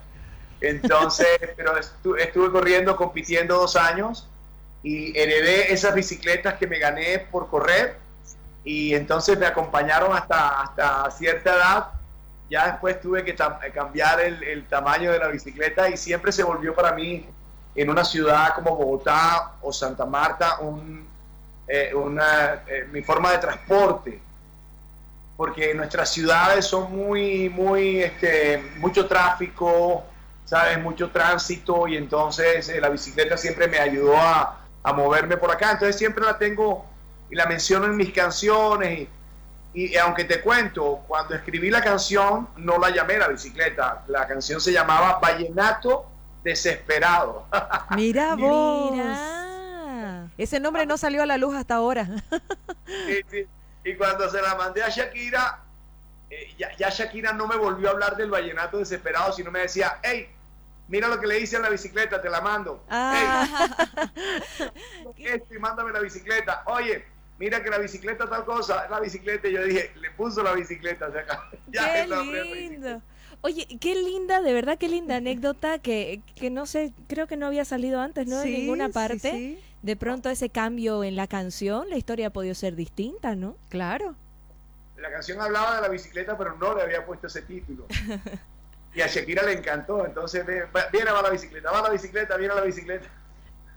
[0.61, 1.27] Entonces,
[1.57, 4.29] pero estuve corriendo, compitiendo dos años
[4.83, 7.99] y heredé esas bicicletas que me gané por correr
[8.65, 11.87] y entonces me acompañaron hasta, hasta cierta edad.
[12.51, 13.37] Ya después tuve que
[13.75, 17.27] cambiar el, el, tamaño de la bicicleta y siempre se volvió para mí
[17.79, 21.07] en una ciudad como Bogotá o Santa Marta un,
[21.69, 24.21] eh, una, eh, mi forma de transporte.
[25.37, 30.03] Porque nuestras ciudades son muy, muy, este, mucho tráfico,
[30.45, 30.81] ¿sabes?
[30.81, 35.71] Mucho tránsito y entonces eh, la bicicleta siempre me ayudó a, a moverme por acá.
[35.71, 36.85] Entonces siempre la tengo
[37.31, 39.07] y la menciono en mis canciones.
[39.73, 44.03] Y, aunque te cuento, cuando escribí la canción, no la llamé la bicicleta.
[44.09, 46.08] La canción se llamaba Vallenato
[46.43, 47.47] Desesperado.
[47.97, 48.97] Mira vos.
[50.37, 52.09] Ese nombre no salió a la luz hasta ahora.
[53.85, 55.61] Y cuando se la mandé a Shakira,
[56.31, 59.99] eh, ya, ya, Shakira no me volvió a hablar del vallenato desesperado, sino me decía,
[60.03, 60.29] hey,
[60.89, 62.85] mira lo que le hice a la bicicleta, te la mando.
[62.91, 63.71] Ah.
[65.17, 66.63] Esto y mándame la bicicleta.
[66.67, 67.05] Oye,
[67.39, 71.09] mira que la bicicleta tal cosa, la bicicleta, y yo dije, le puso la bicicleta,
[71.73, 73.03] qué lindo.
[73.41, 77.47] Oye, qué linda, de verdad, qué linda anécdota que, que no sé, creo que no
[77.47, 78.41] había salido antes, ¿no?
[78.43, 79.59] en ninguna parte.
[79.83, 83.57] De pronto ese cambio en la canción, la historia ha podido ser distinta, ¿no?
[83.69, 84.17] Claro.
[84.97, 87.87] La canción hablaba de la bicicleta, pero no le había puesto ese título.
[88.95, 92.53] Y a Shakira le encantó, entonces viene a la bicicleta, va a la bicicleta, viene
[92.53, 93.07] a la bicicleta.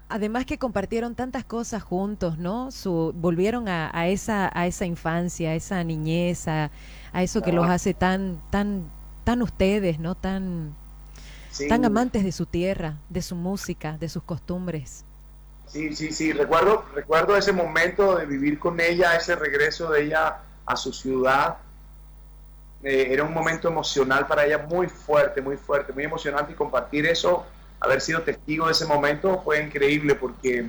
[0.09, 2.71] Además que compartieron tantas cosas juntos, ¿no?
[2.71, 6.71] Su, volvieron a, esa, a esa infancia, a esa niñez, a,
[7.13, 8.89] eso que los hace tan, tan,
[9.23, 10.15] tan ustedes, ¿no?
[10.15, 10.75] Tan,
[11.69, 15.05] tan amantes de su tierra, de su música, de sus costumbres.
[15.67, 16.33] Sí, sí, sí.
[16.33, 21.57] Recuerdo, recuerdo ese momento de vivir con ella, ese regreso de ella a su ciudad
[22.83, 27.05] eh, era un momento emocional para ella muy fuerte, muy fuerte, muy emocionante y compartir
[27.05, 27.45] eso,
[27.79, 30.67] haber sido testigo de ese momento fue increíble porque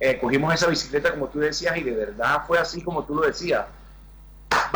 [0.00, 3.22] eh, cogimos esa bicicleta como tú decías y de verdad fue así como tú lo
[3.22, 3.66] decías.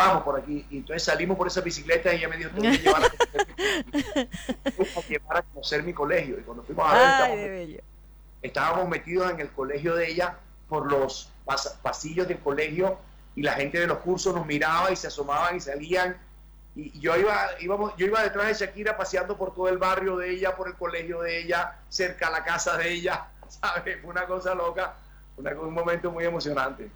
[0.07, 0.65] Vamos por aquí.
[0.69, 3.09] Y entonces salimos por esa bicicleta y ella me dijo, que llevar a,
[5.07, 6.39] llevar a conocer mi colegio.
[6.39, 7.83] Y cuando fuimos a ver,
[8.41, 10.37] estábamos, metidos en el colegio de ella
[10.67, 11.31] por los
[11.81, 12.97] pasillos del colegio
[13.35, 16.17] y la gente de los cursos nos miraba y se asomaban y salían
[16.75, 20.31] y yo iba, íbamos, yo iba detrás de Shakira paseando por todo el barrio de
[20.31, 24.01] ella, por el colegio de ella, cerca a la casa de ella, ¿sabes?
[24.01, 24.95] Fue una cosa loca,
[25.37, 26.89] un momento muy emocionante.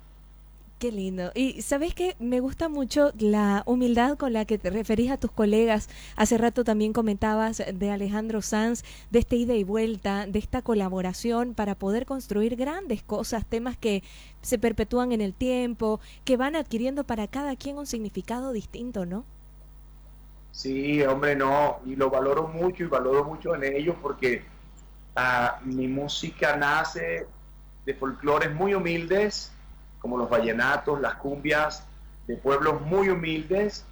[0.80, 1.32] Qué lindo.
[1.34, 5.32] Y sabes que me gusta mucho la humildad con la que te referís a tus
[5.32, 5.90] colegas.
[6.16, 11.56] Hace rato también comentabas de Alejandro Sanz, de esta ida y vuelta, de esta colaboración
[11.56, 14.04] para poder construir grandes cosas, temas que
[14.44, 19.26] se perpetúan en el tiempo, que van adquiriendo para cada quien un significado distinto, ¿no?
[20.52, 24.44] Sí, hombre, no, y lo valoro mucho y valoro mucho en ellos porque
[25.16, 27.26] ah, mi música nace
[27.84, 29.52] de folclores muy humildes,
[30.00, 31.84] como los vallenatos, las cumbias,
[32.28, 33.86] de pueblos muy humildes.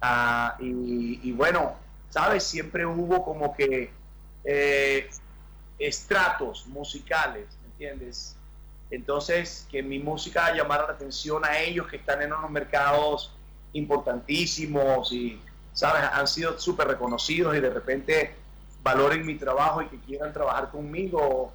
[0.00, 1.74] Ah, y, bueno,
[2.10, 2.44] ¿sabes?
[2.44, 3.90] Siempre hubo como que
[4.44, 5.08] eh,
[5.78, 8.36] estratos musicales, ¿entiendes?
[8.90, 13.32] Entonces, que mi música llamara la atención a ellos que están en unos mercados
[13.72, 15.40] importantísimos y
[15.76, 16.02] ¿sabes?
[16.10, 18.34] Han sido súper reconocidos y de repente
[18.82, 21.52] valoren mi trabajo y que quieran trabajar conmigo,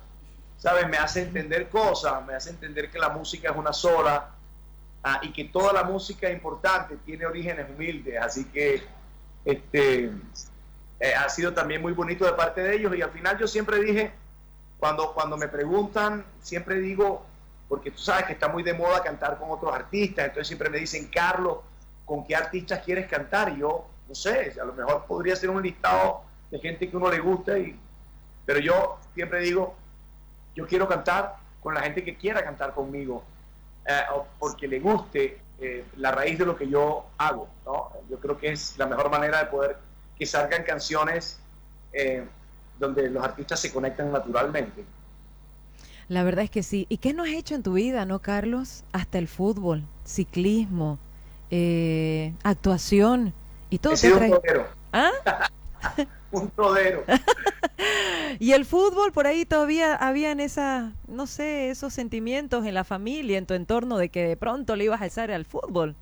[0.62, 0.88] ¿sabes?
[0.88, 4.30] Me hace entender cosas, me hace entender que la música es una sola
[5.04, 8.84] ah, y que toda la música importante, tiene orígenes humildes, así que
[9.44, 10.12] este,
[11.00, 13.80] eh, ha sido también muy bonito de parte de ellos y al final yo siempre
[13.82, 14.12] dije,
[14.78, 17.26] cuando, cuando me preguntan, siempre digo,
[17.68, 20.78] porque tú sabes que está muy de moda cantar con otros artistas, entonces siempre me
[20.78, 21.58] dicen, Carlos,
[22.06, 23.50] ¿con qué artistas quieres cantar?
[23.50, 26.22] Y yo no sé, a lo mejor podría ser un listado
[26.52, 27.80] de gente que uno le gusta, y,
[28.46, 29.81] pero yo siempre digo,
[30.56, 33.24] yo quiero cantar con la gente que quiera cantar conmigo,
[33.86, 34.02] eh,
[34.40, 37.92] porque le guste eh, la raíz de lo que yo hago, ¿no?
[38.10, 39.78] Yo creo que es la mejor manera de poder
[40.18, 41.40] que salgan canciones
[41.94, 42.24] eh,
[42.80, 44.84] donde los artistas se conectan naturalmente.
[46.08, 46.88] La verdad es que sí.
[46.90, 48.84] ¿Y qué no has hecho en tu vida, no, Carlos?
[48.92, 51.00] Hasta el fútbol, ciclismo,
[52.44, 53.34] actuación.
[53.70, 54.68] Y todo He un todero.
[54.92, 55.12] ¿Ah?
[56.32, 57.04] un todero.
[58.40, 63.38] y el fútbol, por ahí todavía habían esa, no sé, esos sentimientos en la familia,
[63.38, 65.96] en tu entorno, de que de pronto le ibas a alzar al fútbol.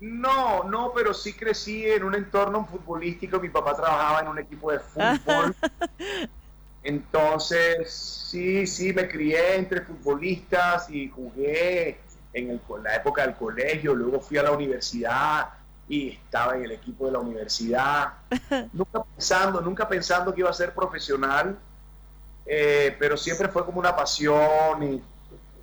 [0.00, 3.40] No, no, pero sí crecí en un entorno futbolístico.
[3.40, 5.54] Mi papá trabajaba en un equipo de fútbol.
[6.84, 11.98] Entonces, sí, sí, me crié entre futbolistas y jugué
[12.32, 15.48] en el, la época del colegio, luego fui a la universidad
[15.88, 18.12] y estaba en el equipo de la universidad,
[18.72, 21.58] nunca pensando, nunca pensando que iba a ser profesional,
[22.44, 25.02] eh, pero siempre fue como una pasión y,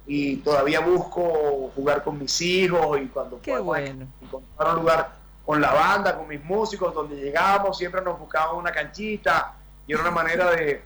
[0.07, 4.07] y, todavía busco jugar con mis hijos y cuando Qué bueno.
[4.21, 8.71] encontrar un lugar con la banda, con mis músicos, donde llegamos, siempre nos buscábamos una
[8.71, 9.53] canchita
[9.85, 10.81] y era una manera de,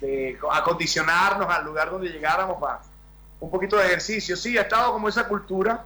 [0.00, 2.80] de acondicionarnos al lugar donde llegáramos para
[3.40, 4.36] un poquito de ejercicio.
[4.36, 5.84] Sí, ha estado como esa cultura,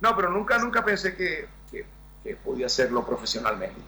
[0.00, 1.48] no, pero nunca, nunca pensé que,
[2.26, 3.80] que, podía hacerlo profesionalmente.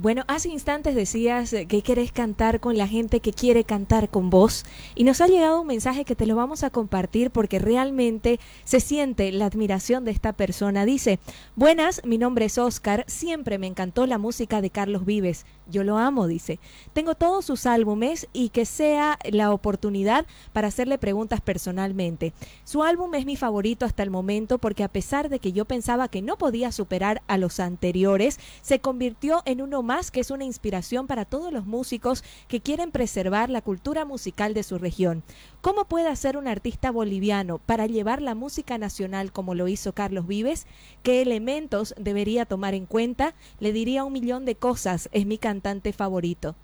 [0.00, 4.64] Bueno, hace instantes decías que querés cantar con la gente que quiere cantar con vos
[4.94, 8.78] y nos ha llegado un mensaje que te lo vamos a compartir porque realmente se
[8.78, 10.84] siente la admiración de esta persona.
[10.84, 11.18] Dice,
[11.56, 15.44] buenas, mi nombre es Oscar, siempre me encantó la música de Carlos Vives.
[15.68, 16.60] Yo lo amo, dice.
[16.92, 22.32] Tengo todos sus álbumes y que sea la oportunidad para hacerle preguntas personalmente.
[22.62, 26.06] Su álbum es mi favorito hasta el momento porque a pesar de que yo pensaba
[26.06, 30.44] que no podía superar a los anteriores, se convirtió en uno más que es una
[30.44, 35.24] inspiración para todos los músicos que quieren preservar la cultura musical de su región.
[35.62, 40.26] ¿Cómo puede hacer un artista boliviano para llevar la música nacional como lo hizo Carlos
[40.26, 40.66] Vives?
[41.02, 43.34] ¿Qué elementos debería tomar en cuenta?
[43.60, 46.54] Le diría un millón de cosas, es mi cantante favorito.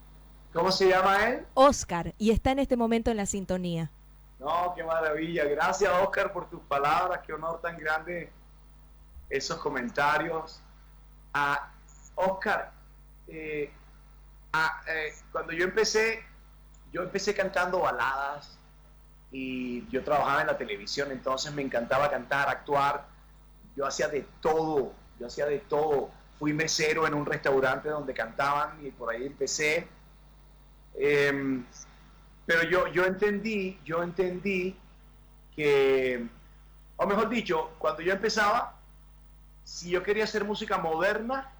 [0.53, 1.47] ¿Cómo se llama él?
[1.55, 3.91] Oscar, y está en este momento en la sintonía.
[4.39, 5.45] No, qué maravilla.
[5.45, 7.21] Gracias, Oscar, por tus palabras.
[7.27, 8.31] Qué honor tan grande
[9.31, 10.61] esos comentarios.
[11.33, 11.71] Ah,
[12.17, 12.74] Oscar,
[13.29, 13.71] eh,
[14.53, 16.25] ah, eh, cuando yo empecé,
[16.93, 18.59] yo empecé cantando baladas
[19.33, 23.07] y yo trabajaba en la televisión, entonces me encantaba cantar, actuar.
[23.77, 26.11] Yo hacía de todo, yo hacía de todo.
[26.39, 29.89] Fui mesero en un restaurante donde cantaban y por ahí empecé.
[30.95, 31.65] Em,
[32.47, 34.77] pero yo, yo entendí, yo entendí
[35.57, 36.27] que,
[36.97, 38.79] o mejor dicho, cuando yo empezaba,
[39.65, 41.54] si yo quería hacer música moderna,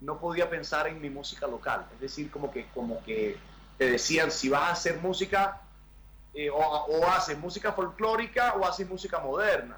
[0.00, 1.86] no podía pensar en mi música local.
[1.94, 3.36] Es decir, como que, como que
[3.76, 5.60] te decían, si vas a hacer música,
[6.34, 9.76] eh, o, o haces música folclórica o haces música moderna.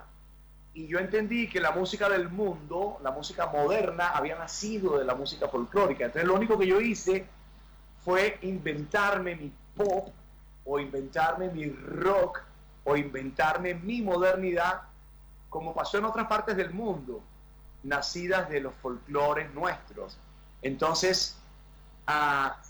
[0.75, 5.15] Y yo entendí que la música del mundo, la música moderna, había nacido de la
[5.15, 6.05] música folclórica.
[6.05, 7.27] Entonces lo único que yo hice
[8.05, 10.11] fue inventarme mi pop
[10.65, 12.43] o inventarme mi rock
[12.85, 14.83] o inventarme mi modernidad
[15.49, 17.23] como pasó en otras partes del mundo
[17.83, 20.17] nacidas de los folclores nuestros.
[20.63, 21.37] Entonces,
[22.07, 22.61] ah,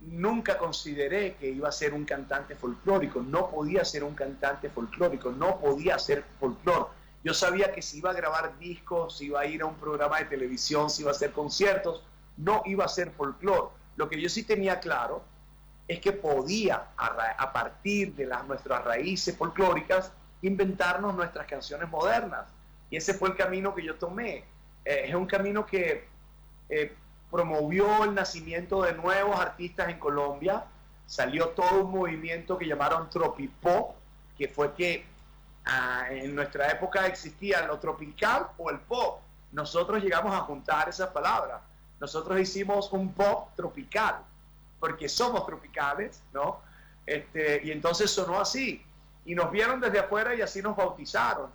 [0.00, 5.30] nunca consideré que iba a ser un cantante folclórico, no podía ser un cantante folclórico,
[5.32, 6.90] no podía ser folclor.
[7.24, 10.18] Yo sabía que si iba a grabar discos, si iba a ir a un programa
[10.18, 12.02] de televisión, si iba a hacer conciertos,
[12.36, 13.72] no iba a ser folclor.
[13.96, 15.24] Lo que yo sí tenía claro
[15.88, 22.46] es que podía, a, partir de las, nuestras raíces folclóricas, inventarnos nuestras canciones modernas.
[22.90, 24.44] Y ese fue el camino que yo tomé.
[24.84, 26.06] Eh, es un camino que
[26.68, 26.94] eh,
[27.30, 30.64] promovió el nacimiento de nuevos artistas en Colombia.
[31.06, 33.94] Salió todo un movimiento que llamaron Tropipop,
[34.38, 35.04] que fue que
[35.64, 39.20] ah, en nuestra época existía lo tropical o el pop.
[39.52, 41.60] Nosotros llegamos a juntar esas palabras.
[42.00, 44.16] Nosotros hicimos un pop tropical,
[44.78, 46.60] porque somos tropicales, ¿no?
[47.06, 48.84] Este, y entonces sonó así.
[49.24, 51.50] Y nos vieron desde afuera y así nos bautizaron.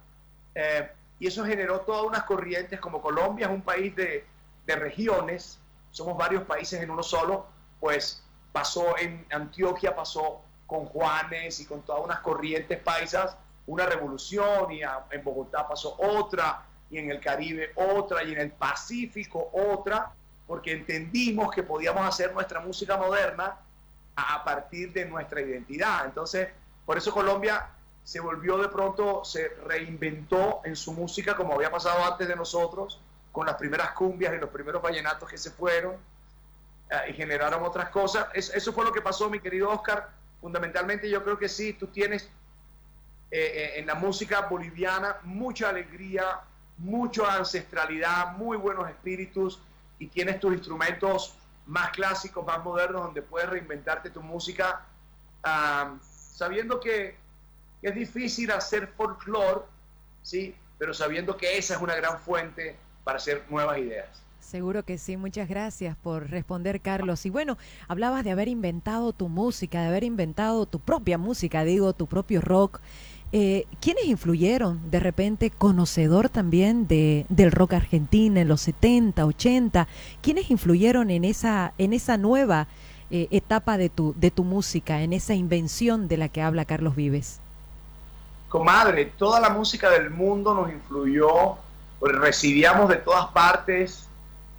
[0.55, 4.25] Eh, y eso generó todas unas corrientes, como Colombia es un país de,
[4.65, 5.59] de regiones,
[5.91, 7.45] somos varios países en uno solo,
[7.79, 14.71] pues pasó en Antioquia, pasó con Juanes y con todas unas corrientes paisas, una revolución,
[14.71, 20.13] y en Bogotá pasó otra, y en el Caribe otra, y en el Pacífico otra,
[20.47, 23.57] porque entendimos que podíamos hacer nuestra música moderna
[24.15, 26.03] a partir de nuestra identidad.
[26.03, 26.49] Entonces,
[26.83, 27.69] por eso Colombia
[28.03, 32.99] se volvió de pronto, se reinventó en su música como había pasado antes de nosotros,
[33.31, 35.95] con las primeras cumbias y los primeros vallenatos que se fueron
[36.89, 38.27] eh, y generaron otras cosas.
[38.33, 40.09] eso fue lo que pasó, mi querido Oscar.
[40.41, 42.23] Fundamentalmente yo creo que sí, tú tienes
[43.29, 46.41] eh, eh, en la música boliviana mucha alegría,
[46.77, 49.59] mucha ancestralidad, muy buenos espíritus
[49.99, 51.35] y tienes tus instrumentos
[51.67, 54.85] más clásicos, más modernos, donde puedes reinventarte tu música,
[55.43, 57.15] ah, sabiendo que
[57.81, 59.61] es difícil hacer folclore,
[60.21, 60.53] ¿sí?
[60.77, 64.07] pero sabiendo que esa es una gran fuente para hacer nuevas ideas.
[64.39, 67.25] Seguro que sí, muchas gracias por responder, Carlos.
[67.25, 67.57] Y bueno,
[67.87, 72.41] hablabas de haber inventado tu música, de haber inventado tu propia música, digo, tu propio
[72.41, 72.81] rock.
[73.31, 79.87] Eh, ¿Quiénes influyeron de repente, conocedor también de, del rock argentino en los 70, 80?
[80.21, 82.67] ¿Quiénes influyeron en esa, en esa nueva
[83.09, 86.95] eh, etapa de tu, de tu música, en esa invención de la que habla Carlos
[86.95, 87.39] Vives?
[88.51, 91.55] Comadre, toda la música del mundo nos influyó,
[92.01, 94.09] pues recibíamos de todas partes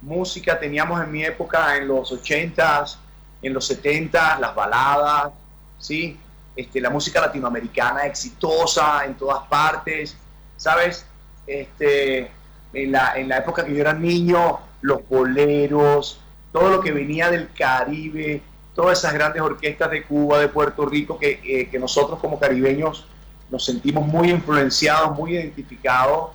[0.01, 2.97] música, teníamos en mi época, en los 80s,
[3.43, 5.31] en los 70s, las baladas,
[5.77, 6.17] ¿sí?
[6.55, 10.17] Este, la música latinoamericana exitosa en todas partes,
[10.57, 11.05] ¿sabes?
[11.45, 12.31] Este,
[12.73, 16.19] en, la, en la época que yo era niño, los boleros,
[16.51, 18.41] todo lo que venía del Caribe,
[18.73, 23.07] todas esas grandes orquestas de Cuba, de Puerto Rico, que, eh, que nosotros como caribeños
[23.53, 26.31] nos sentimos muy influenciados, muy identificados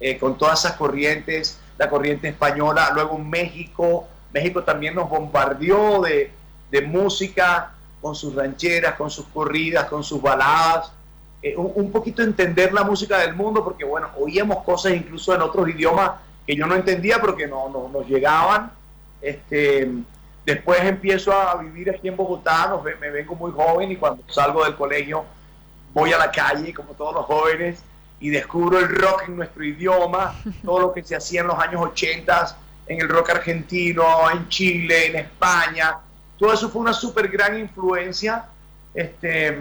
[0.00, 6.32] eh, con todas esas corrientes, la corriente española, luego México, México también nos bombardeó de,
[6.70, 10.90] de música con sus rancheras, con sus corridas, con sus baladas,
[11.42, 15.68] eh, un, poquito entender la música del mundo, porque bueno, oíamos cosas incluso en otros
[15.68, 16.12] idiomas
[16.46, 18.72] que yo no entendía porque no, no nos llegaban.
[19.20, 19.90] Este,
[20.46, 24.74] después empiezo a vivir aquí en Bogotá, me vengo muy joven y cuando salgo del
[24.74, 25.26] colegio
[25.92, 27.82] voy a la calle, como todos los jóvenes,
[28.20, 30.34] y descubro el rock en nuestro idioma,
[30.64, 35.06] todo lo que se hacía en los años 80 en el rock argentino, en Chile,
[35.06, 35.98] en España.
[36.38, 38.44] Todo eso fue una súper gran influencia.
[38.94, 39.56] Este,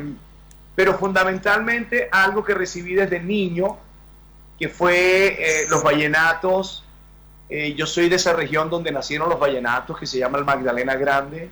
[0.76, 3.78] pero fundamentalmente algo que recibí desde niño,
[4.60, 6.84] que fue eh, los vallenatos.
[7.50, 10.96] Eh, yo soy de esa región donde nacieron los vallenatos, que se llama el Magdalena
[10.96, 11.50] Grande,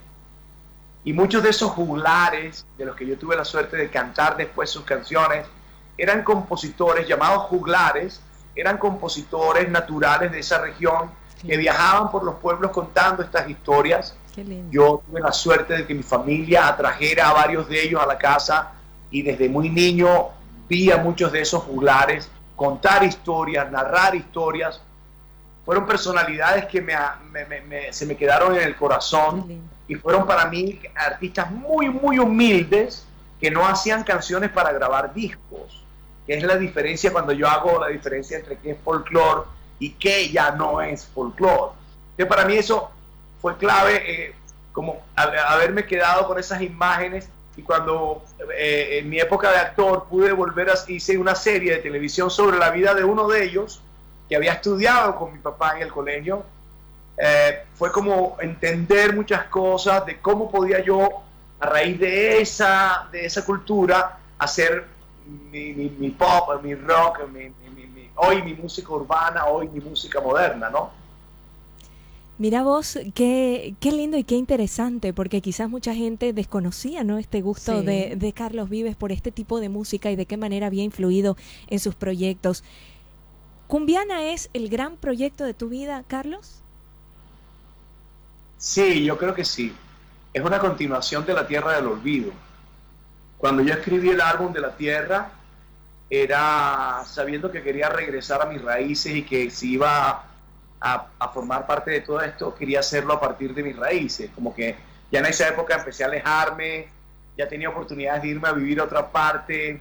[1.04, 4.70] y muchos de esos juglares, de los que yo tuve la suerte de cantar después
[4.70, 5.45] sus canciones,
[5.97, 8.22] eran compositores llamados juglares,
[8.56, 11.12] eran compositores naturales de esa región
[11.45, 14.16] que viajaban por los pueblos contando estas historias.
[14.72, 18.18] Yo tuve la suerte de que mi familia atrajera a varios de ellos a la
[18.18, 18.72] casa
[19.12, 20.30] y desde muy niño
[20.68, 24.82] vi a muchos de esos juglares contar historias, narrar historias.
[25.70, 26.84] Fueron personalidades que
[27.91, 33.05] se me quedaron en el corazón y fueron para mí artistas muy, muy humildes
[33.39, 35.84] que no hacían canciones para grabar discos,
[36.26, 39.43] que es la diferencia cuando yo hago la diferencia entre qué es folclore
[39.78, 41.74] y qué ya no es folclore.
[42.17, 42.89] Que para mí eso
[43.39, 44.36] fue clave, eh,
[44.72, 48.24] como haberme quedado con esas imágenes y cuando
[48.57, 52.57] eh, en mi época de actor pude volver a hice una serie de televisión sobre
[52.57, 53.84] la vida de uno de ellos
[54.30, 56.43] que había estudiado con mi papá en el colegio,
[57.17, 61.09] eh, fue como entender muchas cosas de cómo podía yo
[61.59, 64.86] a raíz de esa, de esa cultura hacer
[65.51, 67.21] mi, mi, pop, mi rock,
[68.15, 70.91] hoy mi música urbana, hoy mi música moderna, ¿no?
[72.38, 77.17] Mira vos, qué, qué lindo y qué interesante, porque quizás mucha gente desconocía ¿no?
[77.17, 80.67] este gusto de, de, Carlos Vives por este tipo de música y de qué manera
[80.67, 81.36] había influido
[81.67, 82.63] en sus proyectos.
[83.70, 86.63] ¿Cumbiana es el gran proyecto de tu vida, Carlos?
[88.57, 89.72] Sí, yo creo que sí.
[90.34, 92.32] Es una continuación de La Tierra del Olvido.
[93.38, 95.30] Cuando yo escribí el álbum de La Tierra,
[96.09, 100.24] era sabiendo que quería regresar a mis raíces y que si iba
[100.82, 104.32] a, formar parte de todo esto, quería hacerlo a partir de mis raíces.
[104.34, 104.78] Como que
[105.11, 106.88] ya en esa época empecé a alejarme,
[107.38, 109.80] ya tenía oportunidades de irme a vivir a otra parte,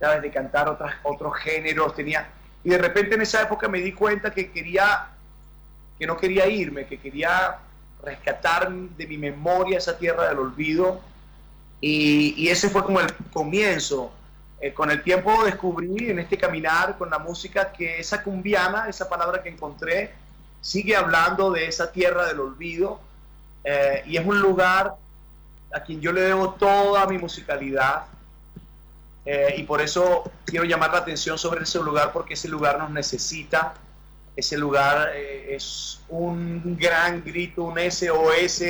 [0.00, 0.22] ¿sabes?
[0.22, 2.32] de cantar otras, otros géneros, tenía...
[2.64, 5.08] Y de repente en esa época me di cuenta que quería,
[5.98, 7.58] que no quería irme, que quería
[8.02, 11.00] rescatar de mi memoria esa tierra del olvido.
[11.80, 14.12] Y, ese fue como el comienzo.
[14.60, 19.08] Eh, con el tiempo descubrí en este caminar con la música que esa cumbiana, esa
[19.08, 20.12] palabra que encontré,
[20.60, 23.00] sigue hablando de esa tierra del olvido
[23.62, 24.96] eh, y es un lugar
[25.72, 28.06] a quien yo le debo toda mi musicalidad
[29.30, 32.88] eh, y por eso quiero llamar la atención sobre ese lugar porque ese lugar nos
[32.88, 33.74] necesita,
[34.34, 38.62] ese lugar eh, es un gran grito, un SOS,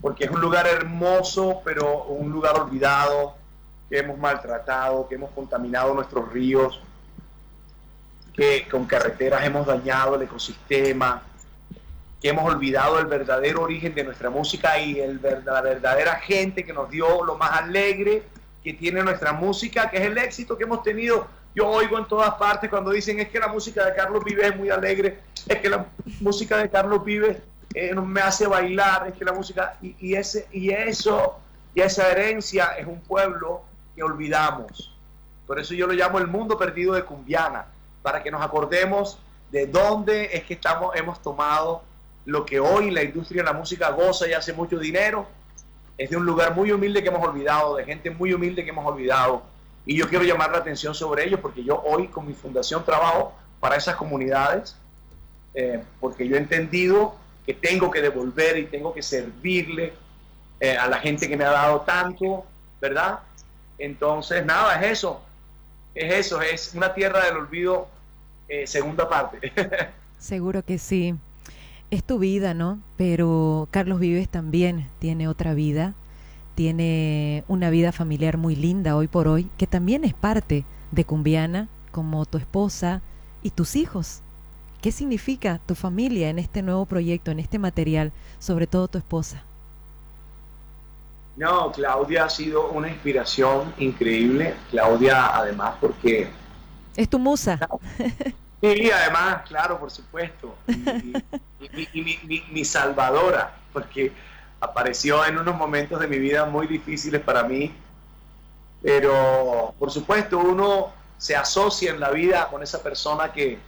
[0.00, 3.34] porque es un lugar hermoso, pero un lugar olvidado,
[3.90, 6.80] que hemos maltratado, que hemos contaminado nuestros ríos,
[8.34, 11.24] que con carreteras hemos dañado el ecosistema,
[12.20, 16.72] que hemos olvidado el verdadero origen de nuestra música y el, la verdadera gente que
[16.72, 18.22] nos dio lo más alegre
[18.62, 21.26] que tiene nuestra música, que es el éxito que hemos tenido.
[21.54, 24.56] Yo oigo en todas partes cuando dicen es que la música de Carlos Vives es
[24.56, 25.86] muy alegre, es que la
[26.20, 27.38] música de Carlos Vives
[27.74, 31.38] eh, me hace bailar, es que la música y, ese y eso
[31.74, 33.62] y esa herencia es un pueblo
[33.94, 34.96] que olvidamos.
[35.46, 37.66] Por eso yo lo llamo el mundo perdido de Cumbiana
[38.02, 39.18] para que nos acordemos
[39.50, 41.82] de dónde es que estamos, hemos tomado
[42.24, 45.26] lo que hoy la industria de la música goza y hace mucho dinero.
[45.98, 48.86] Es de un lugar muy humilde que hemos olvidado, de gente muy humilde que hemos
[48.86, 49.42] olvidado.
[49.84, 53.34] Y yo quiero llamar la atención sobre ello porque yo hoy con mi fundación trabajo
[53.60, 54.76] para esas comunidades,
[55.54, 57.14] eh, porque yo he entendido
[57.44, 59.92] que tengo que devolver y tengo que servirle
[60.60, 62.44] eh, a la gente que me ha dado tanto,
[62.80, 63.20] ¿verdad?
[63.78, 65.20] Entonces, nada, es eso,
[65.94, 67.88] es eso, es una tierra del olvido,
[68.48, 69.52] eh, segunda parte.
[70.18, 71.16] Seguro que sí.
[71.92, 72.80] Es tu vida, ¿no?
[72.96, 75.92] Pero Carlos Vives también tiene otra vida,
[76.54, 81.68] tiene una vida familiar muy linda hoy por hoy, que también es parte de Cumbiana,
[81.90, 83.02] como tu esposa
[83.42, 84.22] y tus hijos.
[84.80, 89.42] ¿Qué significa tu familia en este nuevo proyecto, en este material, sobre todo tu esposa?
[91.36, 94.54] No, Claudia ha sido una inspiración increíble.
[94.70, 96.30] Claudia, además, porque...
[96.96, 97.60] Es tu musa.
[98.62, 100.54] Sí, además, claro, por supuesto.
[100.68, 101.12] Y,
[101.72, 104.12] mi, salvadora, porque
[104.60, 107.74] apareció en unos momentos de mi vida muy difíciles para mí.
[108.82, 113.58] Pero, por supuesto, uno se asocia en la vida con esa persona que,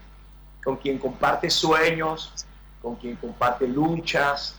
[0.63, 2.47] con quien comparte sueños,
[2.83, 4.57] con quien comparte luchas.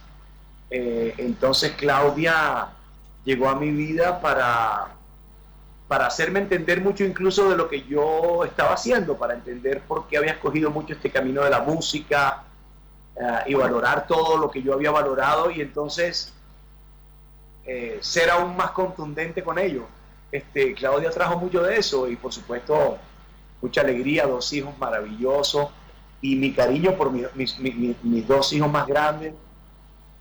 [0.69, 2.69] Eh, entonces Claudia
[3.23, 4.87] llegó a mi vida para,
[5.87, 10.17] para hacerme entender mucho incluso de lo que yo estaba haciendo, para entender por qué
[10.17, 12.43] había escogido mucho este camino de la música
[13.17, 16.33] eh, y valorar todo lo que yo había valorado y entonces
[17.65, 19.85] eh, ser aún más contundente con ello.
[20.31, 22.97] Este, Claudia trajo mucho de eso y por supuesto
[23.61, 25.69] mucha alegría, dos hijos maravillosos
[26.21, 29.33] y mi cariño por mis, dos hijos más grandes.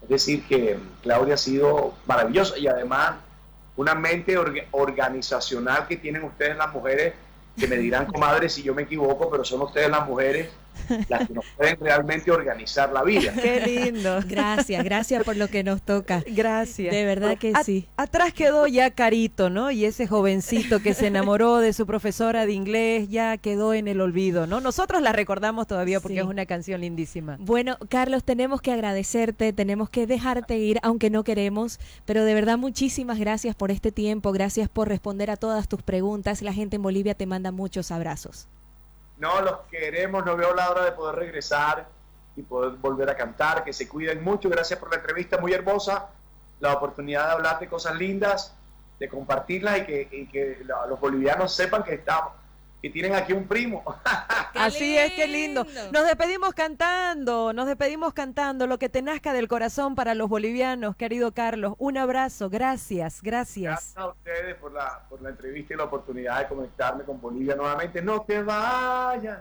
[0.02, 3.16] Es decir, que Claudia ha sido maravillosa y además
[3.76, 4.36] una mente
[4.70, 7.14] organizacional que tienen ustedes las mujeres,
[7.58, 10.48] que me dirán, comadre, si yo me equivoco, pero son ustedes las mujeres
[11.08, 13.32] las que nos pueden realmente organizar la vida.
[13.32, 14.20] Qué lindo.
[14.26, 16.22] Gracias, gracias por lo que nos toca.
[16.26, 16.94] Gracias.
[16.94, 17.88] De verdad que sí.
[17.96, 19.70] Atrás quedó ya Carito, ¿no?
[19.70, 24.00] Y ese jovencito que se enamoró de su profesora de inglés ya quedó en el
[24.00, 24.60] olvido, ¿no?
[24.60, 27.36] Nosotros la recordamos todavía porque es una canción lindísima.
[27.40, 32.58] Bueno, Carlos, tenemos que agradecerte, tenemos que dejarte ir, aunque no queremos, pero de verdad
[32.58, 36.42] muchísimas gracias por este tiempo, gracias por responder a todas tus preguntas.
[36.42, 38.48] La gente en Bolivia te manda muchos abrazos.
[39.18, 41.86] No, los queremos, no veo la hora de poder regresar
[42.36, 44.48] y poder volver a cantar, que se cuiden mucho.
[44.48, 46.08] Gracias por la entrevista muy hermosa,
[46.60, 48.54] la oportunidad de hablar de cosas lindas,
[48.98, 52.32] de compartirlas y que, y que los bolivianos sepan que estamos,
[52.84, 53.82] y tienen aquí un primo.
[54.54, 55.66] Así es, qué lindo.
[55.90, 60.94] Nos despedimos cantando, nos despedimos cantando lo que te nazca del corazón para los bolivianos,
[60.94, 61.76] querido Carlos.
[61.78, 63.94] Un abrazo, gracias, gracias.
[63.94, 67.54] Gracias a ustedes por la, por la entrevista y la oportunidad de conectarme con Bolivia
[67.54, 68.02] nuevamente.
[68.02, 69.38] No te vayas.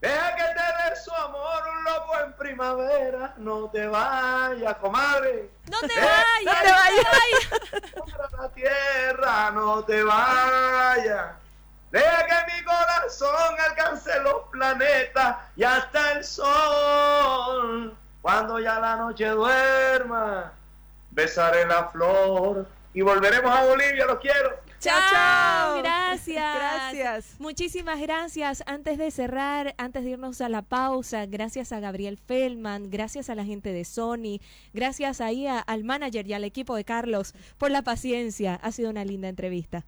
[0.00, 3.34] Deja que te dé su amor un loco en primavera.
[3.36, 5.50] No te vayas, comadre.
[5.70, 7.72] No te vayas, no te vayas.
[7.74, 8.32] No te vayas.
[8.32, 11.47] la tierra, no te vayas.
[11.90, 17.96] Deja que mi corazón alcance los planetas y hasta el sol.
[18.20, 20.52] Cuando ya la noche duerma,
[21.10, 24.68] besaré la flor y volveremos a Bolivia, los quiero.
[24.80, 25.78] Chao, chao.
[25.78, 26.54] Gracias.
[26.54, 27.40] Gracias.
[27.40, 28.62] Muchísimas gracias.
[28.66, 33.34] Antes de cerrar, antes de irnos a la pausa, gracias a Gabriel Feldman, gracias a
[33.34, 34.40] la gente de Sony,
[34.72, 38.54] gracias ahí al manager y al equipo de Carlos por la paciencia.
[38.62, 39.84] Ha sido una linda entrevista.